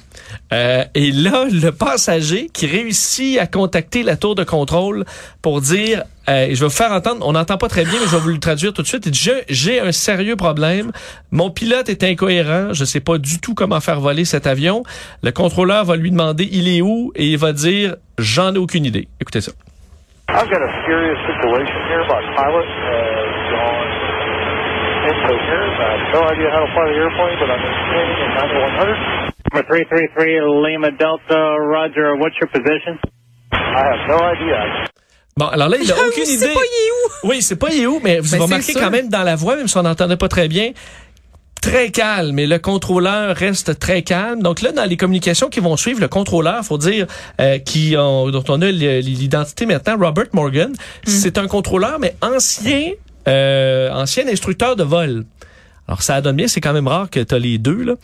Euh, 0.52 0.84
et 0.94 1.12
là, 1.12 1.44
le 1.50 1.70
passager 1.70 2.48
qui 2.52 2.66
réussit 2.66 3.38
à 3.38 3.46
contacter 3.46 4.02
la 4.02 4.16
tour 4.16 4.34
de 4.34 4.44
contrôle 4.44 5.04
pour 5.42 5.60
dire, 5.60 6.04
euh, 6.28 6.46
je 6.50 6.60
vais 6.60 6.66
vous 6.66 6.70
faire 6.70 6.92
entendre, 6.92 7.26
on 7.26 7.32
n'entend 7.32 7.58
pas 7.58 7.68
très 7.68 7.84
bien, 7.84 7.94
mais 8.00 8.06
je 8.06 8.12
vais 8.16 8.22
vous 8.22 8.28
le 8.28 8.38
traduire 8.38 8.72
tout 8.72 8.82
de 8.82 8.86
suite. 8.86 9.04
Il 9.06 9.12
dit, 9.12 9.30
J'ai- 9.48 9.80
un 9.80 9.92
sérieux 9.92 10.36
problème. 10.36 10.92
Mon 11.30 11.50
pilote 11.50 11.88
est 11.88 12.02
incohérent. 12.04 12.72
Je 12.72 12.84
sais 12.84 13.00
pas 13.00 13.18
du 13.18 13.40
tout 13.40 13.54
comment 13.54 13.80
faire 13.80 14.00
voler 14.00 14.24
cet 14.24 14.46
avion. 14.46 14.82
Le 15.22 15.32
contrôleur 15.32 15.84
va 15.84 15.96
lui 15.96 16.10
demander, 16.10 16.48
il 16.50 16.68
est 16.68 16.80
où? 16.82 17.12
Et 17.16 17.26
il 17.26 17.38
va 17.38 17.52
dire, 17.52 17.96
j'en 18.18 18.54
ai 18.54 18.58
aucune 18.58 18.84
idée. 18.84 19.08
Écoutez 19.20 19.40
ça. 19.40 19.52
I've 20.30 20.48
got 20.48 20.62
a 20.62 20.70
serious 20.86 21.18
situation 21.26 21.74
here. 21.90 22.04
My 22.06 22.22
pilot 22.36 22.68
has 22.86 24.09
gone 25.10 25.34
incoherent. 25.34 25.74
I 25.80 25.88
have 25.90 26.14
no 26.14 26.22
idea 26.32 26.48
how 26.54 26.60
to 26.64 26.68
fly 26.74 26.84
the 26.90 26.98
airplane, 27.02 27.36
but 27.40 27.48
I'm 27.50 27.62
maintaining 27.66 28.18
at 28.20 28.32
9100. 28.38 29.32
Number 29.52 29.64
333 29.66 30.40
Lima 30.64 30.90
Delta, 30.92 31.40
Roger. 31.58 32.14
What's 32.20 32.36
your 32.40 32.48
position? 32.50 32.98
I 33.52 33.82
have 33.90 34.02
no 34.08 34.18
idea. 34.22 34.58
Bon, 35.36 35.46
alors 35.48 35.68
là, 35.68 35.76
il 35.80 35.90
a 35.90 35.94
aucune 36.08 36.24
C'est 36.24 36.34
idée. 36.34 36.54
pas 36.54 36.60
il 36.60 36.86
est 36.86 36.90
où? 36.92 37.28
Oui, 37.30 37.42
c'est 37.42 37.56
pas 37.56 37.68
il 37.72 37.82
est 37.82 37.86
où, 37.86 38.00
mais 38.02 38.18
vous 38.20 38.22
Ben, 38.30 38.38
c'est 38.38 38.38
remarquez 38.38 38.74
quand 38.74 38.90
même 38.90 39.08
dans 39.08 39.22
la 39.22 39.36
voix, 39.36 39.56
même 39.56 39.68
si 39.68 39.76
on 39.78 39.82
n'entendait 39.82 40.16
pas 40.16 40.28
très 40.28 40.48
bien, 40.48 40.72
très 41.62 41.90
calme. 41.90 42.38
Et 42.38 42.46
le 42.46 42.58
contrôleur 42.58 43.34
reste 43.36 43.78
très 43.78 44.02
calme. 44.02 44.42
Donc 44.42 44.60
là, 44.62 44.72
dans 44.72 44.84
les 44.84 44.96
communications 44.96 45.48
qui 45.48 45.60
vont 45.60 45.76
suivre, 45.76 46.00
le 46.00 46.08
contrôleur, 46.08 46.62
faut 46.64 46.78
dire, 46.78 47.06
euh, 47.40 47.58
qui 47.58 47.96
ont- 47.98 48.30
dont 48.30 48.44
on 48.48 48.60
a 48.62 48.70
l'identité 48.70 49.66
maintenant, 49.66 49.96
Robert 49.98 50.26
Morgan, 50.32 50.72
c'est 51.04 51.38
un 51.38 51.46
contrôleur, 51.48 51.98
mais 51.98 52.14
ancien, 52.22 52.92
euh, 53.28 53.90
ancien 53.92 54.26
instructeur 54.28 54.76
de 54.76 54.82
vol. 54.84 55.24
Alors 55.90 56.02
ça 56.02 56.20
donne 56.20 56.36
bien, 56.36 56.46
c'est 56.46 56.60
quand 56.60 56.72
même 56.72 56.86
rare 56.86 57.10
que 57.10 57.18
tu 57.18 57.34
as 57.34 57.38
les 57.40 57.58
deux 57.58 57.82
là. 57.82 57.94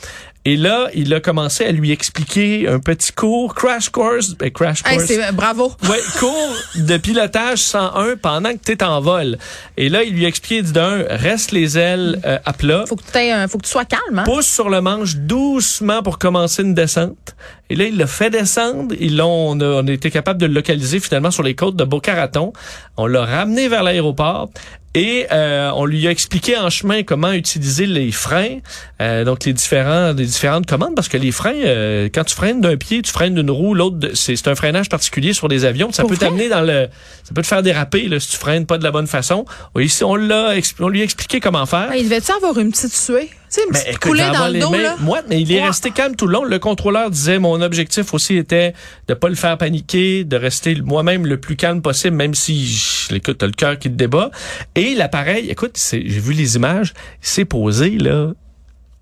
Et 0.45 0.57
là, 0.57 0.89
il 0.95 1.13
a 1.13 1.19
commencé 1.19 1.65
à 1.65 1.73
lui 1.73 1.91
expliquer 1.91 2.69
un 2.69 2.79
petit 2.79 3.13
cours, 3.13 3.53
crash 3.55 3.91
course, 3.91 4.37
ben, 4.37 4.49
crash 4.51 4.83
course. 4.83 5.05
c'est 5.05 5.33
bravo. 5.33 5.73
Ouais, 5.89 6.01
cours 6.21 6.55
de 6.77 6.97
pilotage 6.99 7.59
101 7.59 8.17
pendant 8.17 8.53
que 8.53 8.59
tu 8.65 8.73
es 8.73 8.83
en 8.85 9.01
vol. 9.01 9.39
Et 9.77 9.89
là, 9.89 10.03
il 10.05 10.15
lui 10.15 10.31
dit 10.31 10.73
d'un, 10.73 11.05
reste 11.11 11.51
les 11.51 11.79
ailes 11.79 12.21
euh, 12.25 12.39
à 12.45 12.53
plat. 12.53 12.85
Faut 12.87 12.95
que, 12.97 13.33
un- 13.33 13.49
faut 13.49 13.59
que 13.59 13.65
tu 13.65 13.71
sois 13.71 13.85
calme, 13.85 14.21
hein? 14.21 14.25
Pousse 14.25 14.47
sur 14.47 14.69
le 14.69 14.81
manche 14.81 15.17
doucement 15.17 16.03
pour 16.03 16.19
commencer 16.19 16.63
une 16.63 16.75
descente. 16.75 17.35
Et 17.69 17.75
là, 17.75 17.85
il 17.85 17.97
l'a 17.97 18.07
fait 18.07 18.31
descendre. 18.31 18.95
Ils 19.01 19.17
l'ont, 19.17 19.51
on 19.51 19.61
a, 19.61 19.65
on 19.83 19.87
a 19.87 19.93
été 19.93 20.11
capable 20.13 20.41
de 20.41 20.47
le 20.47 20.55
localiser 20.55 21.01
finalement 21.01 21.33
sur 21.33 21.43
les 21.43 21.55
côtes 21.57 21.77
de 21.77 21.85
Boca 21.85 22.15
Raton. 22.15 22.53
On 22.97 23.07
l'a 23.07 23.25
ramené 23.25 23.69
vers 23.69 23.83
l'aéroport. 23.83 24.51
Et 24.97 25.27
euh, 25.31 25.71
on 25.75 25.85
lui 25.85 26.09
a 26.09 26.11
expliqué 26.11 26.57
en 26.57 26.71
chemin 26.71 27.03
comment 27.03 27.33
utiliser 27.33 27.85
les 27.85 28.11
freins, 28.13 28.61
euh, 29.03 29.25
donc 29.25 29.45
les 29.45 29.53
différents, 29.53 30.15
les 30.15 30.25
différentes 30.25 30.65
commandes, 30.65 30.95
parce 30.95 31.09
que 31.09 31.19
les 31.19 31.33
freins, 31.33 31.53
euh, 31.53 32.09
quand 32.13 32.25
tu 32.25 32.35
freines 32.35 32.63
d'un 32.63 32.79
pied, 32.79 33.03
tu 33.03 33.13
freines 33.13 33.35
d'une 33.35 33.51
roue, 33.51 33.75
l'autre, 33.75 33.99
c'est 34.15 34.49
un 34.49 34.55
freinage 34.55 34.89
particulier 34.89 35.35
sur 35.35 35.49
des 35.49 35.67
avions. 35.67 35.93
Ça 35.93 36.03
Pour 36.03 36.13
peut 36.13 36.17
t'amener 36.17 36.49
dans 36.49 36.63
le, 36.63 36.89
ça 37.25 37.35
peut 37.35 37.43
te 37.43 37.47
faire 37.47 37.63
déraper 37.63 38.09
là, 38.09 38.19
si 38.19 38.31
tu 38.31 38.39
freines 38.39 38.65
pas 38.65 38.79
de 38.79 38.85
la 38.85 38.91
bonne 38.91 39.07
façon. 39.07 39.45
Oui, 39.75 39.85
Ici, 39.85 40.03
on 40.03 40.17
l'a, 40.17 40.55
on 40.81 40.89
lui 40.89 41.03
a 41.03 41.05
expliqué 41.05 41.41
comment 41.41 41.67
faire. 41.67 41.89
Ah, 41.91 41.97
il 41.99 42.05
devait-tu 42.05 42.33
avoir 42.33 42.59
une 42.59 42.73
petite 42.73 42.97
suée? 42.97 43.29
Tu 43.49 43.61
sais, 43.61 43.67
Mais 43.73 43.93
écoute, 43.93 44.19
dans 44.19 44.49
le 44.49 44.59
dos, 44.59 44.71
mains 44.71 44.83
là. 44.83 44.97
moites, 45.01 45.27
mais 45.29 45.41
il 45.41 45.53
est 45.53 45.65
resté 45.65 45.91
calme 45.93 46.17
tout 46.17 46.27
le 46.27 46.33
long. 46.33 46.45
Le 46.45 46.59
contrôleur 46.59 47.11
disait, 47.11 47.39
mon 47.39 47.61
objectif 47.61 48.13
aussi 48.13 48.37
était 48.37 48.75
de 49.07 49.15
pas 49.15 49.29
le 49.29 49.35
faire 49.37 49.57
paniquer, 49.57 50.25
de 50.25 50.37
rester 50.37 50.75
moi-même 50.83 51.27
le 51.27 51.39
plus 51.39 51.55
calme 51.57 51.81
possible, 51.81 52.17
même 52.17 52.35
si, 52.35 52.67
je- 52.67 53.15
écoute, 53.15 53.39
t'as 53.39 53.47
le 53.47 53.53
cœur 53.53 53.79
qui 53.79 53.89
te 53.89 53.95
débat. 53.95 54.31
Et 54.75 54.95
l'appareil, 54.95 55.49
écoute, 55.49 55.79
j'ai 55.91 56.01
vu 56.03 56.33
les 56.33 56.57
images, 56.57 56.93
il 57.23 57.29
s'est 57.29 57.45
posé, 57.45 57.91
là, 57.99 58.33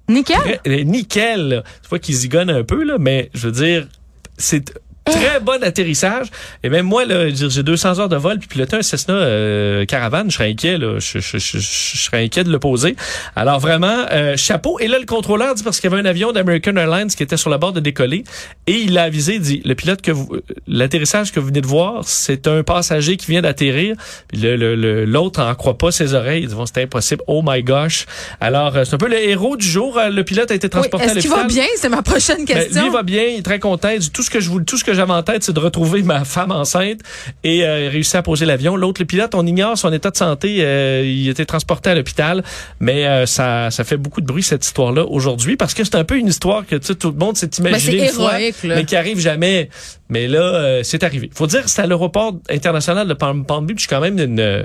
Nickel. 0.09 0.61
euh, 0.67 0.85
nickel. 0.85 1.49
là. 1.49 1.63
Tu 1.83 1.89
vois 1.89 1.99
qu'il 1.99 2.15
zigonne 2.15 2.51
un 2.51 2.65
peu, 2.65 2.85
là, 2.85 2.97
mais 3.01 3.31
je 3.33 3.47
veux 3.49 3.53
dire, 3.53 3.89
c'est 4.37 4.75
très 5.05 5.41
bon 5.41 5.63
atterrissage. 5.63 6.29
Et 6.63 6.69
même 6.69 6.87
moi, 6.87 7.05
là, 7.05 7.29
j'ai 7.29 7.63
200 7.63 7.99
heures 8.01 8.09
de 8.09 8.17
vol, 8.17 8.39
puis 8.39 8.49
piloter 8.49 8.77
un 8.77 8.83
Cessna 8.83 9.15
euh, 9.15 9.85
Caravane, 9.85 10.31
je 10.31 10.37
serais 10.37 10.51
inquiet, 10.51 10.79
là. 10.79 10.99
Je, 10.99 11.19
je, 11.19 11.39
je, 11.39 11.59
serais 11.59 12.25
inquiet 12.25 12.45
de 12.45 12.51
le 12.51 12.59
poser. 12.59 12.97
Alors 13.37 13.61
vraiment, 13.61 14.07
euh, 14.13 14.37
chapeau. 14.37 14.79
Et 14.81 14.89
là, 14.89 14.99
le 14.99 15.07
contrôleur 15.07 15.55
dit, 15.55 15.63
parce 15.63 15.81
qu'il 15.81 15.91
y 15.91 15.93
avait 15.95 16.03
un 16.03 16.07
avion 16.09 16.33
d'American 16.33 16.77
Airlines 16.77 17.09
qui 17.09 17.23
était 17.23 17.37
sur 17.37 17.51
le 17.51 17.59
bord 17.59 17.73
de 17.73 17.81
décoller, 17.81 18.25
et 18.67 18.73
il 18.73 18.95
l'a 18.95 19.05
avisé, 19.05 19.35
il 19.35 19.41
dit, 19.41 19.63
le 19.65 19.75
pilote 19.75 20.01
que 20.03 20.11
vous, 20.13 20.29
euh, 20.35 20.41
l'atterrissage 20.67 21.33
que 21.33 21.41
vous 21.41 21.47
venez 21.49 21.61
de 21.61 21.67
voir, 21.67 22.03
c'est 22.07 22.47
un 22.47 22.63
passager 22.63 23.17
qui 23.17 23.31
vient 23.31 23.43
d'atterrir. 23.43 23.97
Le- 24.33 24.57
le- 24.57 24.75
le- 24.75 25.05
l'autre 25.05 25.43
en 25.43 25.55
croit 25.55 25.79
pas 25.79 25.91
ses 25.93 26.15
oreilles. 26.15 26.43
Il 26.45 26.49
dit, 26.49 26.55
bon, 26.55 26.65
c'est 26.67 26.83
impossible. 26.83 27.23
Oh 27.27 27.43
my 27.45 27.63
gosh. 27.63 28.07
Alors, 28.41 28.77
euh, 28.77 28.85
c'est 28.85 28.95
un 28.95 28.99
peu 28.99 29.09
le 29.09 29.19
héros 29.19 29.57
du 29.57 29.67
jour. 29.67 29.99
Euh, 29.99 30.09
Le 30.11 30.25
pilote 30.25 30.51
a 30.51 30.55
été 30.55 30.67
Oui, 30.67 30.71
transporté 30.71 31.05
à 31.07 31.09
Est-ce 31.11 31.19
qu'il 31.21 31.31
l'hôpital. 31.31 31.49
va 31.49 31.55
bien? 31.55 31.67
C'est 31.77 31.89
ma 31.89 32.03
prochaine 32.03 32.45
Ben, 32.47 32.47
question. 32.47 32.85
lui 32.85 32.91
va 32.91 33.03
bien, 33.03 33.23
il 33.25 33.39
est 33.39 33.43
très 33.43 33.59
content. 33.59 33.91
Il 33.91 33.99
dit, 33.99 34.11
tout 34.11 34.23
ce 34.23 34.31
que 34.31 34.41
je 34.41 34.49
voulais, 34.49 34.65
tout 34.65 34.77
ce 34.79 34.85
que 34.85 34.94
j'avais 34.95 35.13
en 35.13 35.23
tête, 35.23 35.43
c'est 35.45 35.53
de 35.53 35.61
retrouver 35.61 36.03
ma 36.03 36.25
femme 36.25 36.51
enceinte 36.53 37.01
et 37.43 37.65
euh, 37.65 37.85
il 37.85 37.89
réussit 37.89 38.15
à 38.17 38.23
poser 38.23 38.47
l'avion. 38.47 38.77
L'autre, 38.77 39.01
le 39.03 39.07
pilote, 39.07 39.35
on 39.35 39.47
ignore 39.47 39.77
son 39.79 39.93
état 39.93 40.11
de 40.11 40.17
santé. 40.17 40.59
Euh, 40.61 41.03
il 41.05 41.29
était 41.29 41.45
transporté 41.47 41.91
à 41.91 41.95
l'hôpital, 41.95 42.43
mais 42.81 43.07
euh, 43.07 43.27
ça, 43.27 43.71
ça 43.71 43.85
fait 43.85 43.97
beaucoup 43.97 44.21
de 44.21 44.27
bruit 44.27 44.43
cette 44.43 44.65
histoire-là 44.65 45.05
aujourd'hui 45.05 45.57
parce 45.57 45.75
que 45.75 45.85
c'est 45.85 45.97
un 45.97 46.05
peu 46.05 46.17
une 46.17 46.29
histoire 46.29 46.67
que 46.67 46.77
tout 46.77 47.11
le 47.11 47.17
monde 47.19 47.37
s'est 47.37 47.51
imaginé 47.59 47.99
Ben, 47.99 48.05
une 48.07 48.11
fois, 48.13 48.39
héroïque, 48.41 48.63
là. 48.65 48.75
mais 48.77 48.85
qui 48.85 48.97
arrive 48.97 49.19
jamais. 49.19 49.69
Mais 50.11 50.29
là, 50.29 50.39
euh, 50.43 50.81
c'est 50.83 51.03
arrivé. 51.03 51.31
Faut 51.35 51.47
dire, 51.47 51.63
c'est 51.67 51.81
à 51.81 51.87
l'aéroport 51.87 52.35
international 52.51 53.09
de 53.09 53.15
Palm, 53.15 53.47
Palm 53.47 53.65
Beach, 53.67 53.87
quand 53.89 54.01
même 54.01 54.19
une, 54.19 54.39
euh, 54.39 54.65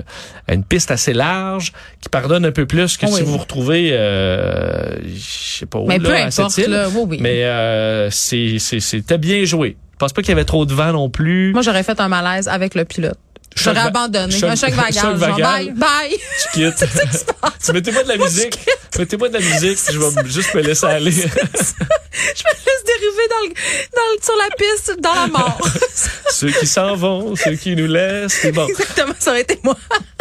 une 0.52 0.62
piste 0.64 0.90
assez 0.90 1.14
large 1.14 1.72
qui 2.00 2.08
pardonne 2.10 2.44
un 2.44 2.52
peu 2.52 2.66
plus 2.66 2.96
que 2.98 3.06
Ah 3.06 3.08
si 3.08 3.22
vous 3.22 3.32
vous 3.32 3.38
retrouvez, 3.38 3.88
euh, 3.92 4.96
je 5.02 5.58
sais 5.60 5.66
pas 5.66 5.78
où, 5.78 5.86
Mais 5.86 5.98
là, 5.98 6.08
peu 6.08 6.14
à 6.14 6.30
cette 6.30 6.40
importe, 6.40 6.58
île. 6.58 6.70
là. 6.70 6.88
Oui, 6.94 7.04
oui. 7.08 7.18
Mais 7.20 7.44
euh, 7.44 8.10
c'est 8.10 8.58
c'est- 8.58 8.80
c'était 8.80 9.18
bien 9.18 9.44
joué. 9.44 9.76
Je 10.00 10.06
pense 10.06 10.14
pas 10.14 10.22
qu'il 10.22 10.30
y 10.30 10.32
avait 10.32 10.46
trop 10.46 10.64
de 10.64 10.72
vent 10.72 10.94
non 10.94 11.10
plus. 11.10 11.52
Moi, 11.52 11.60
j'aurais 11.60 11.82
fait 11.82 12.00
un 12.00 12.08
malaise 12.08 12.48
avec 12.48 12.74
le 12.74 12.86
pilote. 12.86 13.18
J'aurais 13.54 13.80
abandonné. 13.80 14.32
choc- 14.34 14.48
un 14.48 14.56
choc 14.56 14.70
vagal. 14.70 15.36
bye, 15.42 15.70
bye. 15.72 16.16
tu 16.42 16.48
quittes. 16.72 16.86
tu 17.62 17.72
mettez-moi 17.74 18.04
de 18.04 18.08
la 18.08 18.16
musique. 18.16 18.58
Mettez-moi 18.98 19.28
de 19.28 19.34
la 19.34 19.40
musique, 19.40 19.78
je 19.92 19.98
vais 19.98 20.30
juste 20.30 20.54
me 20.54 20.62
laisser 20.62 20.86
aller. 20.86 21.10
Je 21.12 21.18
me 21.18 22.50
laisse 22.54 22.84
dériver 22.86 23.28
dans 23.28 23.42
le, 23.46 23.48
dans 23.94 24.08
le- 24.14 24.22
sur 24.22 24.34
la 24.36 24.56
piste, 24.56 25.00
dans 25.00 25.14
la 25.14 25.26
mort. 25.26 25.58
ceux 26.30 26.50
qui 26.50 26.66
s'en 26.66 26.94
vont, 26.96 27.36
ceux 27.36 27.56
qui 27.56 27.76
nous 27.76 27.86
laissent, 27.86 28.38
c'est 28.40 28.52
bon. 28.52 28.66
Exactement, 28.68 29.14
ça 29.18 29.30
aurait 29.32 29.42
été 29.42 29.58
moi. 29.62 29.76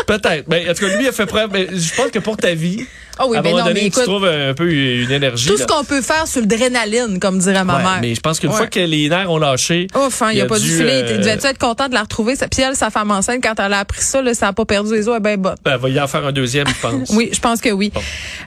Peut-être. 0.06 0.48
Mais 0.50 0.70
en 0.70 0.74
tout 0.74 0.86
cas, 0.88 0.96
lui, 0.98 1.06
il 1.06 1.08
a 1.08 1.12
fait 1.14 1.26
preuve. 1.26 1.50
Mais 1.54 1.68
je 1.72 1.96
pense 1.96 2.12
que 2.12 2.20
pour 2.20 2.36
ta 2.36 2.54
vie, 2.54 2.86
Ah 3.22 3.28
oui, 3.28 3.36
à 3.36 3.40
un 3.40 3.44
mais 3.44 3.50
moment 3.52 3.64
non, 3.64 3.68
donné, 3.68 3.84
mais 3.84 3.90
tu 3.90 4.02
trouves 4.02 4.26
un 4.26 4.54
peu 4.54 4.72
une 4.72 5.12
énergie. 5.12 5.50
tout 5.50 5.58
ce 5.58 5.66
qu'on 5.68 5.84
peut 5.84 6.02
faire 6.02 6.26
sur 6.26 6.40
le 6.40 6.48
drénaline, 6.48 7.20
comme 7.20 7.38
dirait 7.40 7.66
ma 7.66 7.76
Ouais, 7.78 7.84
mère. 7.84 7.98
mais 8.02 8.16
je 8.16 8.22
pense 8.22 8.40
qu'une 8.40 8.50
Ouais. 8.52 8.56
fois 8.56 8.68
que 8.68 8.80
les 8.80 9.10
nerfs 9.10 9.30
ont 9.30 9.38
lâché, 9.38 9.88
Ouf, 9.94 10.22
hein, 10.22 10.30
il 10.32 10.38
il 10.38 10.42
a, 10.42 10.46
a 10.46 10.48
pas 10.48 10.58
dû 10.58 10.66
dû, 10.66 10.78
filer. 10.78 10.90
euh, 11.04 11.12
Il 11.16 11.18
devait 11.20 11.32
être 11.32 11.58
content 11.58 11.90
de 11.90 11.94
la 11.94 12.02
retrouver. 12.04 12.36
Puis 12.50 12.62
elle, 12.62 12.76
sa 12.76 12.90
femme 12.90 13.12
enceinte, 13.12 13.44
quand 13.44 13.60
elle 13.60 13.74
a 13.74 13.80
appris 13.80 14.02
ça, 14.02 14.22
là, 14.22 14.34
ça 14.34 14.46
n'a 14.48 14.54
pas 14.54 14.64
perdu 14.66 14.94
les 14.96 15.08
os, 15.10 15.16
elle 15.18 15.22
bien 15.22 15.36
bonne. 15.38 15.56
ben, 15.66 15.76
va 15.78 15.90
y 15.90 16.00
en 16.00 16.08
faire 16.08 16.26
un 16.26 16.32
deuxième, 16.32 16.68
je 16.68 16.82
pense. 16.82 17.10
Oui, 17.14 17.30
je 17.34 17.40
pense 17.40 17.60
que 17.60 17.70
oui. 17.70 17.92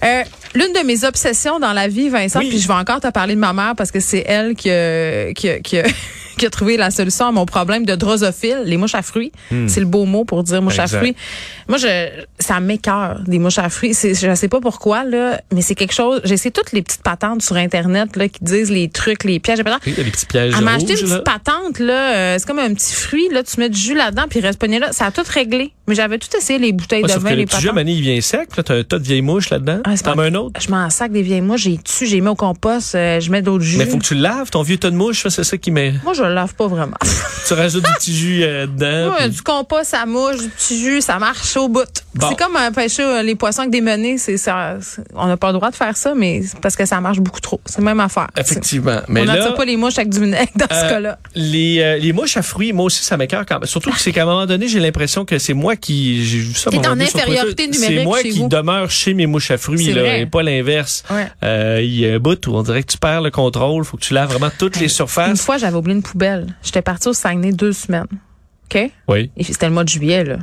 Euh, 0.05 0.23
L'une 0.55 0.73
de 0.73 0.87
mes 0.87 1.05
obsessions 1.05 1.59
dans 1.59 1.73
la 1.73 1.89
vie, 1.89 2.09
Vincent, 2.09 2.39
Oui. 2.41 2.49
puis 2.49 2.59
je 2.59 2.69
vais 2.69 2.75
encore 2.75 3.01
te 3.01 3.09
parler 3.11 3.35
de 3.35 3.41
ma 3.41 3.53
mère 3.53 3.75
parce 3.77 3.91
que 3.91 4.01
c'est 4.01 4.25
elle 4.27 4.55
qui 4.55 4.71
a, 4.71 5.33
qui, 5.35 5.49
qui, 5.63 5.79
a, 5.79 5.83
qui 6.39 6.47
a 6.47 6.51
trouvé 6.51 6.77
la 6.77 6.91
solution 6.91 7.27
à 7.27 7.33
mon 7.33 7.47
problème 7.47 7.85
de 7.87 7.95
drosophile, 7.95 8.63
les 8.65 8.77
mouches 8.77 8.95
à 8.95 9.03
fruits. 9.03 9.33
C'est 9.67 9.81
le 9.81 9.87
beau 9.87 10.05
mot 10.05 10.25
pour 10.25 10.43
dire 10.43 10.61
mouches 10.63 10.79
à 10.79 10.85
Hmm. 10.85 10.89
Fruits. 10.99 11.17
Moi, 11.69 11.79
je, 11.79 12.09
ça 12.39 12.61
m'écœure, 12.61 13.21
des 13.27 13.39
mouches 13.39 13.59
à 13.59 13.69
fruits. 13.69 13.95
Je 13.95 14.35
sais 14.35 14.49
pas 14.49 14.61
pourquoi, 14.61 15.05
là, 15.05 15.41
mais 15.55 15.63
c'est 15.63 15.75
quelque 15.75 15.95
chose. 15.95 16.21
J'ai 16.25 16.35
essayé 16.35 16.51
toutes 16.51 16.73
les 16.73 16.83
petites 16.83 17.03
patentes 17.03 17.43
sur 17.43 17.57
Internet 17.57 18.17
là, 18.17 18.29
qui 18.29 18.43
disent 18.45 18.71
les 18.71 18.89
trucs, 18.89 19.25
les 19.25 19.39
pièges. 19.41 19.61
a 19.61 19.79
des 19.85 19.93
petits 20.11 20.27
pièges 20.27 20.55
Elle 20.57 20.65
m'a 20.65 20.75
acheté 20.75 20.95
une 21.01 21.09
là. 21.09 21.19
petite 21.21 21.25
patente, 21.25 21.79
là. 21.79 22.15
euh, 22.17 22.37
c'est 22.39 22.47
comme 22.47 22.59
un 22.59 22.75
petit 22.75 22.95
fruit, 22.95 23.29
là. 23.31 23.43
Tu 23.43 23.59
mets 23.61 23.69
du 23.71 23.79
jus 23.79 23.95
là-dedans, 23.95 24.25
puis 24.29 24.41
il 24.41 24.43
reste 24.47 24.59
pogné 24.59 24.79
là. 24.79 24.93
Ça 24.93 25.07
a 25.07 25.11
tout 25.11 25.23
réglé. 25.29 25.73
Mais 25.89 25.95
j'avais 25.95 26.19
tout 26.19 26.29
essayé, 26.37 26.59
les 26.59 26.73
bouteilles 26.73 27.03
Ouais, 27.03 27.09
de 27.09 27.13
sauf 27.13 27.23
vin, 27.23 27.31
que 27.31 27.35
les 27.35 27.43
le 27.45 27.51
jus, 27.51 27.57
patentes. 27.57 27.75
Mané, 27.75 27.93
il 27.93 28.03
vient 28.03 28.21
sec. 28.21 28.57
Là, 28.57 28.63
t'as 28.63 28.77
un 28.79 28.83
tas 28.85 28.99
de 28.99 29.05
vieilles 29.05 29.23
mouches 29.23 29.51
là-dedans. 29.51 29.81
Ah, 29.85 29.97
c'est 29.97 30.03
T'en 30.05 30.15
mets 30.17 30.25
un 30.29 30.35
autre? 30.35 30.61
Je 30.61 30.71
m'en 30.71 30.89
sac 30.91 31.11
des 31.13 31.23
vieilles 31.23 31.41
mouches. 31.41 31.63
J'ai 31.63 31.79
tué, 31.79 32.07
j'ai 32.07 32.21
mis 32.21 32.29
au 32.29 32.35
compost, 32.35 32.95
euh, 32.95 33.21
je 33.21 33.31
mets 33.31 33.43
d'autres 33.43 33.65
jus. 33.65 33.79
Mais 33.79 33.87
faut 33.87 33.99
que 33.99 34.05
tu 34.05 34.15
le 34.15 34.21
laves, 34.21 34.51
ton 34.51 34.63
vieux 34.63 34.77
tas 34.79 34.91
de 34.91 34.97
mouches, 34.97 35.27
c'est 35.29 35.45
ça 35.45 35.57
qui 35.59 35.71
met. 35.71 35.95
Moi, 36.05 36.13
je 36.15 36.23
le 36.33 36.37
lave 36.37 36.55
pas 36.55 36.67
vraiment. 36.67 36.97
tu 37.47 37.55
rajoutes 37.55 37.85
du 37.85 37.93
petit 37.95 38.17
jus 38.17 38.43
euh, 38.43 38.67
dedans. 38.67 39.15
Puis- 39.19 39.31
du 39.31 39.43
compost, 39.43 39.91
ça 39.91 40.07
mouche, 40.07 40.39
du 40.39 40.49
petit 40.49 40.79
jus, 40.81 41.01
ça 41.01 41.19
marche 41.19 41.57
au 41.57 41.69
bout. 41.69 41.85
Bon. 42.15 42.29
C'est 42.29 42.37
comme 42.37 42.57
un 42.57 42.73
pêcher 42.73 43.03
euh, 43.03 43.23
les 43.23 43.35
poissons 43.35 43.61
avec 43.61 43.73
des 43.73 43.81
menées. 43.81 44.19
C'est, 44.19 44.37
ça, 44.37 44.77
c'est- 44.81 45.03
on 45.15 45.27
n'a 45.27 45.37
pas 45.37 45.49
le 45.49 45.55
droit 45.55 45.71
de 45.71 45.77
faire 45.77 45.97
ça, 45.97 46.15
mais 46.15 46.43
parce 46.61 46.77
que 46.77 46.85
ça 46.87 47.01
marche 47.01 47.19
beaucoup 47.21 47.41
trop. 47.41 47.61
C'est 47.67 47.79
la 47.79 47.85
même 47.85 48.01
affaire. 48.01 48.29
Effectivement. 48.37 49.01
Mais 49.09 49.23
on 49.23 49.25
n'attire 49.25 49.55
pas 49.55 49.65
les 49.65 49.77
mouches 49.77 49.99
avec 49.99 50.11
du 50.11 50.21
vinaigre 50.21 50.51
dans 50.57 50.67
ce 50.71 50.85
Euh, 50.85 50.89
cas-là. 50.91 51.19
les, 51.35 51.81
euh, 51.81 51.99
les 51.99 52.13
mouches 52.13 52.37
à 52.37 52.43
fruits, 52.43 52.73
moi 52.73 52.87
aussi, 52.87 53.03
ça 53.05 53.17
m'écœure 53.17 53.45
quand 53.47 53.59
même. 53.61 53.67
Surtout 53.67 53.91
que 53.91 54.01
c'est 54.01 54.13
qu'à 54.13 54.23
un 54.23 54.27
moment 54.27 54.47
donné, 54.47 54.69
j'ai 54.69 54.81
l'impression 54.81 55.25
que 55.25 55.39
c'est 55.39 55.55
moi 55.55 55.77
qui, 55.77 56.25
j'ai 56.25 56.39
vu 56.39 56.55
ça. 56.55 56.71
T'es 56.71 56.87
en 56.87 56.99
infériorité 57.01 57.67
numérique 57.69 57.99
C'est 57.99 58.05
moi 58.05 58.19
chez 58.23 58.31
qui 58.31 58.39
vous. 58.41 58.49
demeure 58.49 58.91
chez 58.91 59.15
mes 59.15 59.27
mouches 59.27 59.51
à 59.51 59.59
fruits, 59.59 59.93
là, 59.93 60.17
et 60.19 60.27
pas 60.27 60.43
l'inverse. 60.43 61.03
Ouais. 61.11 61.83
Il 61.85 61.99
y 61.99 62.09
a 62.09 62.15
un 62.15 62.19
bout 62.19 62.47
où 62.47 62.55
on 62.55 62.63
dirait 62.63 62.83
que 62.83 62.93
tu 62.93 62.99
perds 62.99 63.23
le 63.23 63.31
contrôle. 63.31 63.85
Faut 63.85 63.97
que 63.97 64.03
tu 64.03 64.15
laves 64.15 64.29
vraiment 64.31 64.51
toutes 64.59 64.77
les 64.77 64.85
Une 64.85 64.89
surfaces. 64.89 65.41
fois, 65.43 65.59
j'avais 65.59 65.77
oublié 65.77 65.97
une 65.97 66.03
poubelle. 66.13 66.55
J'étais 66.63 66.83
partie 66.83 67.09
au 67.09 67.13
Saguenay 67.13 67.53
deux 67.53 67.73
semaines. 67.73 68.07
OK? 68.73 68.91
Oui. 69.09 69.31
Et 69.37 69.45
c'était 69.45 69.67
le 69.67 69.73
mois 69.73 69.85
de 69.85 69.89
juillet, 69.89 70.25
là. 70.25 70.39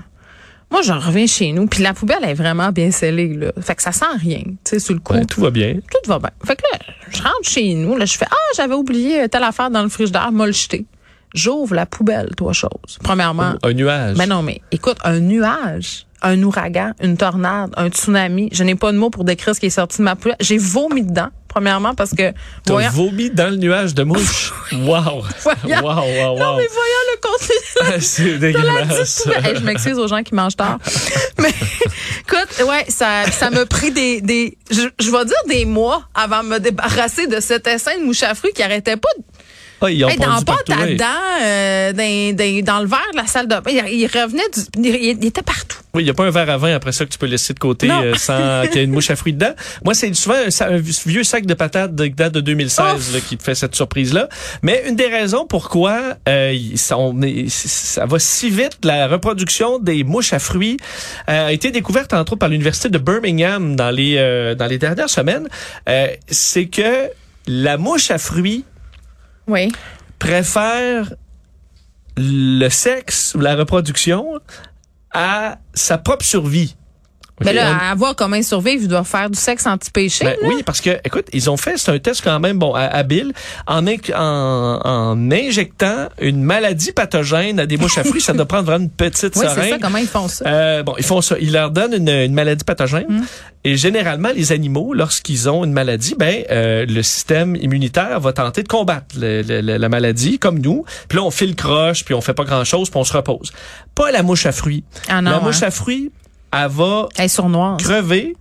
Moi, 0.71 0.81
je 0.83 0.91
reviens 0.93 1.25
chez 1.25 1.51
nous, 1.51 1.65
puis 1.65 1.81
la 1.81 1.93
poubelle 1.95 2.23
est 2.23 2.33
vraiment 2.35 2.71
bien 2.71 2.91
scellée, 2.91 3.33
là. 3.33 3.51
Fait 3.59 3.73
que 3.75 3.81
ça 3.81 3.91
sent 3.91 4.05
rien, 4.19 4.41
tu 4.43 4.55
sais, 4.65 4.79
sur 4.79 4.93
le 4.93 4.99
coup. 4.99 5.13
Ouais, 5.13 5.25
tout 5.25 5.41
va 5.41 5.49
bien. 5.49 5.75
Tout 5.75 6.07
va 6.09 6.19
bien. 6.19 6.29
Fait 6.45 6.55
que 6.55 6.61
là, 6.71 6.77
je 7.09 7.21
rentre 7.23 7.49
chez 7.49 7.73
nous, 7.73 7.95
là, 7.97 8.05
je 8.05 8.15
fais, 8.17 8.27
ah, 8.29 8.35
j'avais 8.55 8.75
oublié 8.75 9.27
telle 9.29 9.43
affaire 9.43 9.71
dans 9.71 9.81
le 9.81 9.89
frigidaire, 9.89 10.31
m'a 10.31 10.45
le 10.45 10.51
jeté. 10.51 10.85
J'ouvre 11.33 11.73
la 11.75 11.85
poubelle, 11.87 12.29
trois 12.35 12.53
choses. 12.53 12.97
Premièrement, 13.03 13.53
Un 13.63 13.73
nuage. 13.73 14.15
ben 14.17 14.27
non, 14.27 14.41
mais 14.43 14.61
écoute, 14.71 14.97
un 15.03 15.19
nuage, 15.19 16.05
un 16.21 16.41
ouragan, 16.43 16.93
une 17.01 17.17
tornade, 17.17 17.71
un 17.77 17.89
tsunami, 17.89 18.49
je 18.51 18.63
n'ai 18.63 18.75
pas 18.75 18.91
de 18.91 18.97
mots 18.97 19.09
pour 19.09 19.23
décrire 19.23 19.55
ce 19.55 19.59
qui 19.59 19.67
est 19.67 19.71
sorti 19.71 19.99
de 19.99 20.03
ma 20.03 20.15
poubelle. 20.15 20.37
J'ai 20.39 20.57
vomi 20.57 21.03
dedans, 21.03 21.29
premièrement, 21.47 21.95
parce 21.95 22.11
que, 22.11 22.31
T'as 22.63 22.73
voyant, 22.73 22.91
vomi 22.91 23.29
dans 23.29 23.49
le 23.49 23.57
nuage 23.57 23.93
de 23.93 24.03
mouches. 24.03 24.53
wow. 24.71 25.23
Voyons. 25.43 25.81
Wow, 25.81 25.95
wow, 25.95 26.37
non, 26.37 26.51
wow. 26.51 26.57
mais 26.57 26.67
voyant 26.67 27.05
le 27.11 27.19
contenu 27.21 27.59
Ah, 27.81 27.99
c'est 27.99 28.23
de 28.23 28.31
la 28.31 28.37
dégueulasse. 28.37 29.27
Hey, 29.43 29.55
je 29.55 29.63
m'excuse 29.63 29.97
aux 29.97 30.07
gens 30.07 30.23
qui 30.23 30.35
mangent 30.35 30.57
tard. 30.57 30.79
Mais 31.39 31.49
écoute, 31.49 32.67
ouais, 32.67 32.85
ça 32.89 33.25
ça 33.31 33.49
m'a 33.49 33.65
pris 33.65 33.91
des 33.91 34.21
des 34.21 34.57
je, 34.69 34.81
je 34.99 35.09
vais 35.09 35.25
dire 35.25 35.37
des 35.47 35.65
mois 35.65 36.03
avant 36.13 36.43
de 36.43 36.49
me 36.49 36.59
débarrasser 36.59 37.27
de 37.27 37.39
cet 37.39 37.67
essaim 37.67 37.97
de 37.99 38.05
mouche 38.05 38.23
à 38.23 38.35
fruits 38.35 38.51
qui 38.53 38.61
arrêtait 38.61 38.97
pas 38.97 39.09
de 39.17 39.23
Ah, 39.81 39.89
ils 39.89 40.03
ont 40.03 40.09
Hey, 40.09 40.17
dans 40.17 40.37
ouais. 40.37 40.95
dents, 40.95 41.05
euh, 41.41 41.93
dans, 41.93 42.35
dans- 42.35 42.63
dans 42.65 42.79
le 42.81 42.87
verre 42.87 42.99
de 43.13 43.17
la 43.17 43.27
salle 43.27 43.47
de 43.47 43.55
bain, 43.55 43.71
il, 43.71 43.99
il 43.99 44.05
revenait 44.07 44.43
du, 44.53 44.89
il, 44.89 45.17
il 45.21 45.25
était 45.25 45.41
partout. 45.41 45.77
Oui, 45.93 46.03
il 46.03 46.05
n'y 46.05 46.11
a 46.11 46.13
pas 46.13 46.25
un 46.25 46.29
verre 46.31 46.49
à 46.49 46.57
vin 46.57 46.73
après 46.75 46.91
ça 46.91 47.05
que 47.05 47.09
tu 47.09 47.17
peux 47.17 47.25
laisser 47.25 47.53
de 47.53 47.59
côté 47.59 47.89
euh, 47.89 48.13
sans 48.15 48.63
qu'il 48.67 48.75
y 48.75 48.79
ait 48.79 48.83
une 48.83 48.91
mouche 48.91 49.09
à 49.09 49.15
fruits 49.15 49.33
dedans. 49.33 49.53
Moi, 49.83 49.93
c'est 49.93 50.13
souvent 50.13 50.35
un, 50.35 50.77
vieux 50.77 51.23
sac 51.23 51.45
de 51.45 51.53
patates 51.53 51.95
de 51.95 52.07
date 52.07 52.33
de 52.33 52.41
2016 52.41 53.13
là, 53.13 53.19
qui 53.21 53.37
te 53.37 53.43
fait 53.43 53.55
cette 53.55 53.75
surprise-là. 53.75 54.29
Mais 54.61 54.83
une 54.87 54.95
des 54.95 55.07
raisons 55.07 55.45
pourquoi 55.47 55.99
euh, 56.27 56.55
ça, 56.75 56.97
on 56.97 57.21
est- 57.21 57.49
ça 57.49 58.05
va 58.05 58.19
si 58.19 58.49
vite, 58.49 58.77
la 58.83 59.07
reproduction 59.07 59.79
des 59.79 60.03
mouches 60.03 60.33
à 60.33 60.39
fruits 60.39 60.77
euh, 61.29 61.47
a 61.47 61.51
été 61.53 61.71
découverte 61.71 62.13
entre 62.13 62.33
autres 62.33 62.39
par 62.39 62.49
l'université 62.49 62.89
de 62.89 62.97
Birmingham 62.97 63.75
dans 63.75 63.89
les 63.91 64.15
euh, 64.17 64.55
dans 64.55 64.67
les 64.67 64.77
dernières 64.77 65.09
semaines. 65.09 65.47
Euh, 65.87 66.07
c'est 66.29 66.65
que 66.67 67.09
la 67.47 67.77
mouche 67.77 68.11
à 68.11 68.17
fruits 68.19 68.63
Oui. 69.49 69.71
préfère 70.19 71.13
le 72.17 72.69
sexe 72.69 73.33
ou 73.35 73.39
la 73.39 73.55
reproduction 73.55 74.39
à 75.11 75.57
sa 75.73 75.97
propre 75.97 76.23
survie. 76.23 76.75
Mais 77.41 77.49
Ok, 77.51 77.55
là, 77.55 77.71
on- 77.71 77.91
à 77.91 77.95
voir 77.95 78.15
comment 78.15 78.35
ils 78.35 78.43
survivent, 78.43 78.81
ils 78.83 78.87
doivent 78.87 79.07
faire 79.07 79.29
du 79.29 79.39
sexe 79.39 79.65
anti-péché. 79.65 80.25
Ben 80.25 80.35
oui, 80.43 80.63
parce 80.63 80.81
que, 80.81 80.91
écoute, 81.03 81.27
ils 81.33 81.49
ont 81.49 81.57
fait, 81.57 81.77
c'est 81.77 81.91
un 81.91 81.99
test 81.99 82.21
quand 82.23 82.39
même, 82.39 82.57
bon, 82.59 82.73
ha- 82.73 82.87
habile, 82.87 83.33
en, 83.67 83.83
inc- 83.85 84.13
en, 84.15 84.79
en 84.83 85.31
injectant 85.31 86.09
une 86.19 86.43
maladie 86.43 86.91
pathogène 86.91 87.59
à 87.59 87.65
des 87.65 87.77
mouches 87.77 87.97
à 87.97 88.03
fruits. 88.03 88.21
ça 88.21 88.33
doit 88.33 88.45
prendre 88.45 88.65
vraiment 88.65 88.83
une 88.85 88.89
petite 88.89 89.35
oui, 89.35 89.45
c'est 89.55 89.69
ça, 89.69 89.77
comment 89.81 89.97
ils 89.97 90.07
font 90.07 90.27
ça? 90.27 90.45
Euh, 90.47 90.83
bon, 90.83 90.95
ils 90.97 91.03
font 91.05 91.21
ça. 91.21 91.35
Ils 91.39 91.51
leur 91.51 91.71
donnent 91.71 91.93
une, 91.93 92.09
une 92.09 92.33
maladie 92.33 92.63
pathogène. 92.63 93.05
Hmm. 93.07 93.23
Et 93.65 93.75
généralement, 93.75 94.29
les 94.33 94.51
animaux, 94.53 94.93
lorsqu'ils 94.93 95.49
ont 95.49 95.65
une 95.65 95.73
maladie, 95.73 96.15
ben 96.17 96.43
euh, 96.49 96.85
le 96.87 97.03
système 97.03 97.55
immunitaire 97.57 98.19
va 98.19 98.31
tenter 98.31 98.63
de 98.63 98.67
combattre 98.69 99.15
le- 99.19 99.41
le- 99.41 99.59
le- 99.61 99.77
la 99.77 99.89
maladie, 99.89 100.39
comme 100.39 100.59
nous. 100.59 100.85
Puis 101.09 101.17
là, 101.17 101.23
on 101.25 101.31
file 101.31 101.55
croche, 101.55 102.05
puis 102.05 102.13
on 102.13 102.21
fait 102.21 102.33
pas 102.33 102.45
grand-chose, 102.45 102.89
puis 102.89 102.99
on 102.99 103.03
se 103.03 103.11
repose. 103.13 103.51
Pas 103.95 104.11
la 104.11 104.23
mouche 104.23 104.45
à 104.45 104.51
fruits. 104.53 104.83
Ah 105.09 105.21
non, 105.21 105.31
la 105.31 105.37
hein. 105.37 105.41
mouche 105.43 105.61
à 105.63 105.71
fruits, 105.71 106.11
elle 106.51 106.67
va 106.69 107.09
Elle 107.17 107.25
est 107.25 107.27
sournoise. 107.27 107.77
crever 107.77 108.35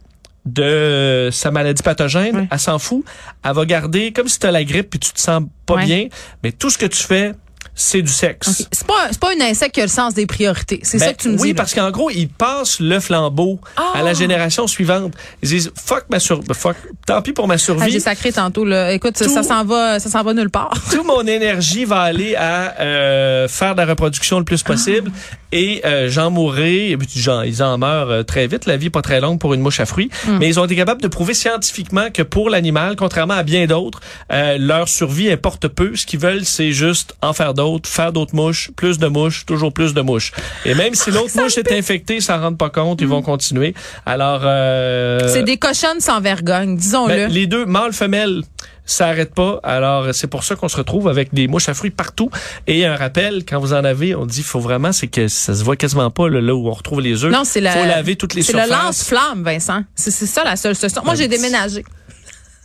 de 0.45 1.29
sa 1.31 1.51
maladie 1.51 1.83
pathogène, 1.83 2.49
elle 2.51 2.59
s'en 2.59 2.79
fout. 2.79 3.05
Elle 3.45 3.53
va 3.53 3.65
garder 3.67 4.13
comme 4.13 4.29
si 4.29 4.39
tu 4.39 4.47
as 4.47 4.51
la 4.51 4.65
grippe 4.65 4.91
puis 4.91 4.99
tu 4.99 5.13
te 5.13 5.21
sens 5.21 5.43
pas 5.67 5.77
bien, 5.85 6.09
mais 6.43 6.53
tout 6.53 6.71
ce 6.71 6.79
que 6.79 6.87
tu 6.87 7.03
fais, 7.03 7.33
c'est 7.81 8.03
du 8.03 8.13
sexe. 8.13 8.49
Ok. 8.49 8.67
C'est 8.73 8.87
pas, 8.87 9.07
c'est 9.11 9.21
pas 9.21 9.31
un 9.39 9.41
insecte 9.41 9.75
qui 9.77 9.81
a 9.81 9.85
le 9.85 9.89
sens 9.91 10.13
des 10.13 10.27
priorités. 10.27 10.81
C'est 10.83 10.99
Ben, 10.99 11.07
ça 11.07 11.13
que 11.15 11.23
tu 11.23 11.29
me 11.29 11.35
oui, 11.35 11.41
dis. 11.41 11.49
là. 11.49 11.55
parce 11.55 11.75
qu'en 11.75 11.91
gros, 11.93 12.11
ils 12.11 12.29
passent 12.29 12.81
le 12.81 12.99
flambeau 12.99 13.61
Ah! 13.77 13.93
à 13.95 14.03
la 14.03 14.15
génération 14.15 14.67
suivante. 14.67 15.15
Ils 15.43 15.49
disent 15.51 15.71
fuck 15.77 16.05
ma 16.11 16.19
sur 16.19 16.41
fuck, 16.53 16.77
tant 17.07 17.23
pis 17.23 17.33
pour 17.33 17.47
ma 17.47 17.55
Ah, 17.55 17.59
survie. 17.59 17.91
J'ai 17.93 18.01
sacré 18.01 18.33
tantôt 18.33 18.65
là. 18.65 18.93
Écoute, 18.93 19.17
ça- 19.17 19.27
Tout- 19.27 19.33
ça 19.33 19.43
s'en 19.45 19.65
va, 19.65 20.01
ça 20.01 20.11
s'en 20.11 20.23
va 20.25 20.35
nulle 20.35 20.51
part. 20.51 20.73
Toute 20.91 21.07
mon 21.07 21.23
énergie 21.27 21.85
va 21.85 22.01
aller 22.01 22.35
à 22.35 22.75
euh, 22.81 23.47
faire 23.49 23.75
de 23.75 23.81
la 23.81 23.87
reproduction 23.87 24.39
le 24.41 24.45
plus 24.45 24.63
possible 24.65 25.13
et 25.53 25.81
euh, 25.85 26.11
j'en 26.11 26.31
mourrai. 26.33 26.91
Et 26.91 26.97
puis, 26.97 27.09
j'en- 27.15 27.43
ils 27.43 27.63
en 27.63 27.79
meurent 27.79 28.11
euh, 28.11 28.23
très 28.25 28.49
vite. 28.49 28.67
La 28.67 28.77
vie 28.77 28.87
est 28.87 28.91
pas 28.91 29.03
très 29.03 29.21
longue 29.21 29.39
pour 29.39 29.55
une 29.55 29.61
mouche 29.61 29.79
à 29.79 29.87
fruits. 29.87 30.11
Hmm. 30.27 30.39
Mais 30.39 30.49
ils 30.49 30.59
ont 30.59 30.65
été 30.65 30.75
capables 30.75 31.01
de 31.01 31.09
prouver 31.09 31.35
scientifiquement 31.35 32.11
que 32.13 32.23
pour 32.23 32.51
l'animal, 32.51 32.97
contrairement 32.97 33.35
à 33.35 33.45
bien 33.45 33.67
d'autres, 33.67 34.01
euh, 34.33 34.57
leur 34.59 34.89
survie 34.89 35.31
importe 35.31 35.69
peu. 35.69 35.95
Ce 35.95 36.07
qu'ils 36.07 36.19
veulent, 36.19 36.45
c'est 36.45 36.73
juste 36.73 37.15
en 37.23 37.33
faire 37.33 37.55
d'autres, 37.55 37.68
faire 37.85 38.13
d'autres 38.13 38.35
mouches, 38.35 38.71
plus 38.77 38.99
de 38.99 39.07
mouches, 39.07 39.45
toujours 39.47 39.73
plus 39.73 39.95
de 39.95 40.01
mouches. 40.01 40.33
Et 40.65 40.75
même 40.75 40.95
si 40.95 41.11
l'autre 41.11 41.41
mouche 41.41 41.59
est 41.59 41.71
infectée, 41.73 42.21
s'en 42.21 42.41
rendent 42.41 42.59
pas 42.59 42.71
compte, 42.71 43.01
ils 43.01 43.07
vont 43.09 43.23
continuer. 43.23 43.75
Alors, 44.07 44.41
euh. 44.45 45.29
C'est 45.33 45.43
des 45.43 45.57
cochonnes 45.57 46.01
sans 46.01 46.21
vergogne, 46.21 46.77
disons-le. 46.77 47.15
ben, 47.15 47.31
les 47.31 47.47
deux, 47.47 47.67
mâle, 47.67 47.93
femelle, 47.93 48.43
ça 48.85 49.09
arrête 49.09 49.35
pas. 49.35 49.61
Alors, 49.63 50.15
c'est 50.15 50.27
pour 50.29 50.45
ça 50.45 50.57
qu'on 50.57 50.69
se 50.69 50.77
retrouve 50.77 51.09
avec 51.09 51.35
des 51.35 51.47
mouches 51.49 51.69
à 51.69 51.75
fruits 51.75 51.91
partout. 51.91 52.31
Et 52.67 52.87
un 52.87 52.97
rappel, 52.97 53.45
quand 53.47 53.61
vous 53.61 53.75
en 53.75 53.85
avez, 53.85 54.15
on 54.15 54.25
dit, 54.25 54.43
faut 54.43 54.61
vraiment, 54.61 54.93
c'est 54.93 55.09
que 55.09 55.29
ça 55.29 55.55
se 55.55 55.63
voit 55.63 55.77
quasiment 55.77 56.11
pas, 56.11 56.29
là, 56.29 56.41
là 56.41 56.55
où 56.55 56.69
on 56.69 56.73
retrouve 56.73 57.01
les 57.03 57.25
œufs. 57.25 57.33
non, 57.33 57.43
c'est 57.45 57.61
la. 57.61 57.73
Faut 57.73 57.85
laver 57.85 58.17
toutes 58.17 58.35
les 58.35 58.43
C'est 58.43 58.53
surfaces. 58.53 58.69
le 58.71 58.75
lance-flamme, 58.75 59.43
Vincent. 59.45 59.83
C'est 59.95 60.11
c'est 60.11 60.27
ça 60.27 60.43
la 60.45 60.57
seule 60.57 60.75
solution. 60.75 61.03
Moi, 61.05 61.15
j'ai 61.17 61.29
déménagé. 61.29 61.85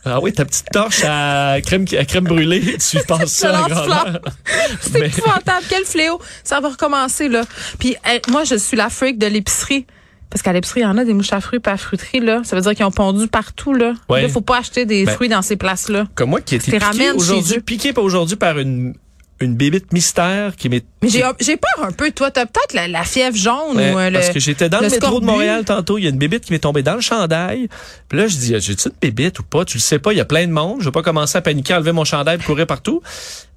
Ah 0.06 0.20
oui, 0.22 0.34
ta 0.34 0.44
petite 0.44 0.70
torche 0.72 1.04
à 1.06 1.58
crème, 1.66 1.86
à 1.98 2.04
crème 2.06 2.26
brûlée, 2.26 2.78
tu 2.90 2.98
passes 3.08 3.32
ça 3.32 3.52
grandeur. 3.70 4.20
C'est 4.82 5.00
Mais- 5.00 5.08
épouvantable. 5.08 5.66
Quel 5.70 5.86
fléau. 5.86 6.20
Ça 6.44 6.60
va 6.60 6.70
recommencer, 6.70 7.30
là. 7.30 7.44
Puis, 7.80 7.96
hey, 8.06 8.20
moi, 8.30 8.44
je 8.44 8.56
suis 8.56 8.76
la 8.76 8.90
freak 8.90 9.18
de 9.18 9.28
l'épicerie. 9.28 9.86
Parce 10.30 10.42
qu'à 10.42 10.52
l'épicerie, 10.52 10.80
il 10.82 10.84
y 10.84 10.88
en 10.88 10.98
a 10.98 11.06
des 11.06 11.14
mouches 11.14 11.32
à 11.32 11.40
fruits 11.40 11.60
pas 11.60 11.74
à 11.74 11.78
fruiterie, 11.78 12.20
là. 12.20 12.42
Ça 12.44 12.56
veut 12.56 12.62
dire 12.64 12.74
qu'ils 12.74 12.86
ont 12.86 12.92
pondu 12.92 13.28
partout, 13.28 13.74
là. 13.74 13.94
Ouais. 14.10 14.24
Là, 14.24 14.30
faut 14.30 14.42
pas 14.42 14.58
acheter 14.58 14.86
des 14.86 15.06
Ben, 15.06 15.14
fruits 15.14 15.30
dans 15.30 15.44
ces 15.44 15.56
places-là. 15.56 16.06
Comme 16.16 16.32
moi 16.32 16.42
qui 16.42 16.56
ai 16.56 16.58
été 16.58 16.80
piqué 16.80 17.12
aujourd'hui, 17.12 17.60
piqué 17.62 17.94
aujourd'hui 17.96 18.36
par 18.36 18.58
une, 18.58 18.96
une 19.40 19.56
bébite 19.56 19.92
mystère 19.92 20.56
qui 20.56 20.70
m'est 20.70 20.86
Mais 21.02 21.10
j'ai 21.10 21.24
j'ai 21.40 21.58
peur 21.58 21.86
un 21.86 21.92
peu, 21.92 22.12
toi. 22.12 22.32
T'as 22.32 22.46
peut-être 22.46 22.74
la, 22.74 22.88
la 22.88 23.04
fièvre 23.04 23.36
jaune 23.36 23.76
Ouais, 23.76 23.94
ou 23.94 24.00
euh, 24.00 24.10
le. 24.10 24.20
parce 24.20 24.30
que 24.30 24.40
j'étais 24.40 24.70
dans 24.70 24.80
le, 24.80 24.86
le 24.86 24.92
métro 24.92 25.20
de. 25.20 25.26
Montréal 25.26 25.66
tantôt, 25.66 25.98
il 25.98 26.04
y 26.04 26.08
a 26.08 26.10
une 26.12 26.18
bébite 26.18 26.46
qui 26.46 26.54
m'est 26.54 26.60
tombée 26.60 26.84
dans 26.84 26.96
le 26.96 27.02
chandail. 27.02 27.68
Puis 28.10 28.18
là, 28.20 28.28
je 28.28 28.38
dis, 28.38 28.54
j'ai-tu 28.60 28.88
une 28.88 28.94
bébite 29.02 29.40
ou 29.40 29.44
pas? 29.44 29.66
Tu 29.66 29.78
le 29.78 29.82
sais 29.82 30.00
pas, 30.00 30.14
il 30.14 30.18
y 30.18 30.22
a 30.22 30.26
plein 30.26 30.48
de 30.48 30.52
monde. 30.52 30.78
Je 30.80 30.86
vais 30.86 30.92
pas 30.92 31.02
commencer 31.02 31.38
à 31.38 31.42
paniquer, 31.42 31.74
à 31.74 31.78
enlever 31.78 31.92
mon 31.92 32.06
chandail 32.06 32.38
et 32.40 32.44
courir 32.44 32.68
partout. 32.68 33.02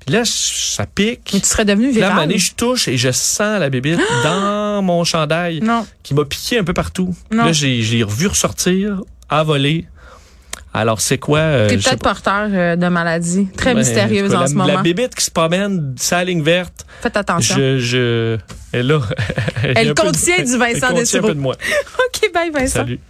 Puis 0.05 0.15
là, 0.15 0.23
ça 0.25 0.87
pique. 0.87 1.31
Mais 1.35 1.41
tu 1.41 1.47
serais 1.47 1.65
devenu 1.65 1.91
Puis 1.91 2.01
là, 2.01 2.27
je 2.37 2.53
touche 2.55 2.89
et 2.89 2.97
je 2.97 3.11
sens 3.11 3.59
la 3.61 3.71
bébite 3.71 4.01
dans 4.25 4.83
mon 4.83 5.05
chandail 5.05 5.61
Non. 5.61 5.87
qui 6.03 6.15
m'a 6.15 6.25
piqué 6.25 6.59
un 6.59 6.65
peu 6.65 6.75
partout. 6.75 7.15
Non. 7.31 7.45
Là, 7.47 7.53
j'ai 7.53 7.83
j'ai 7.83 8.03
revu 8.03 8.27
ressortir, 8.27 9.01
à 9.29 9.43
voler. 9.43 9.87
Alors, 10.77 11.01
c'est 11.01 11.19
quoi? 11.19 11.39
euh, 11.39 11.69
T'es 11.69 11.77
peut-être 11.79 12.03
porteur 12.03 12.49
euh, 12.53 12.77
de 12.77 12.89
maladies 12.89 13.49
très 13.57 13.73
Ben, 13.73 13.79
mystérieuses 13.81 14.33
la, 14.33 14.43
en 14.43 14.47
ce 14.47 14.55
La 14.57 14.65
moment. 14.67 14.83
bébite 14.83 15.15
qui 15.15 15.25
se 15.25 15.31
promène, 15.31 15.95
sa 15.99 16.23
ligne 16.23 16.43
verte, 16.43 16.85
Faites 17.01 17.17
attention. 17.17 17.57
je, 17.57 17.79
je, 17.79 18.39
elle 18.73 18.87
là. 18.87 19.01
Elle 19.75 19.89
de- 19.89 19.93
contient 19.95 20.37
du 20.45 20.57
Vincent 20.59 20.89
Elle 20.91 20.95
contient 20.99 21.21
un 21.21 21.23
peu 21.23 21.35
de 21.35 21.41
moi. 21.41 21.55
OK, 21.99 22.31
bye, 22.33 22.51
Vincent. 22.51 22.75
Salut. 22.81 23.01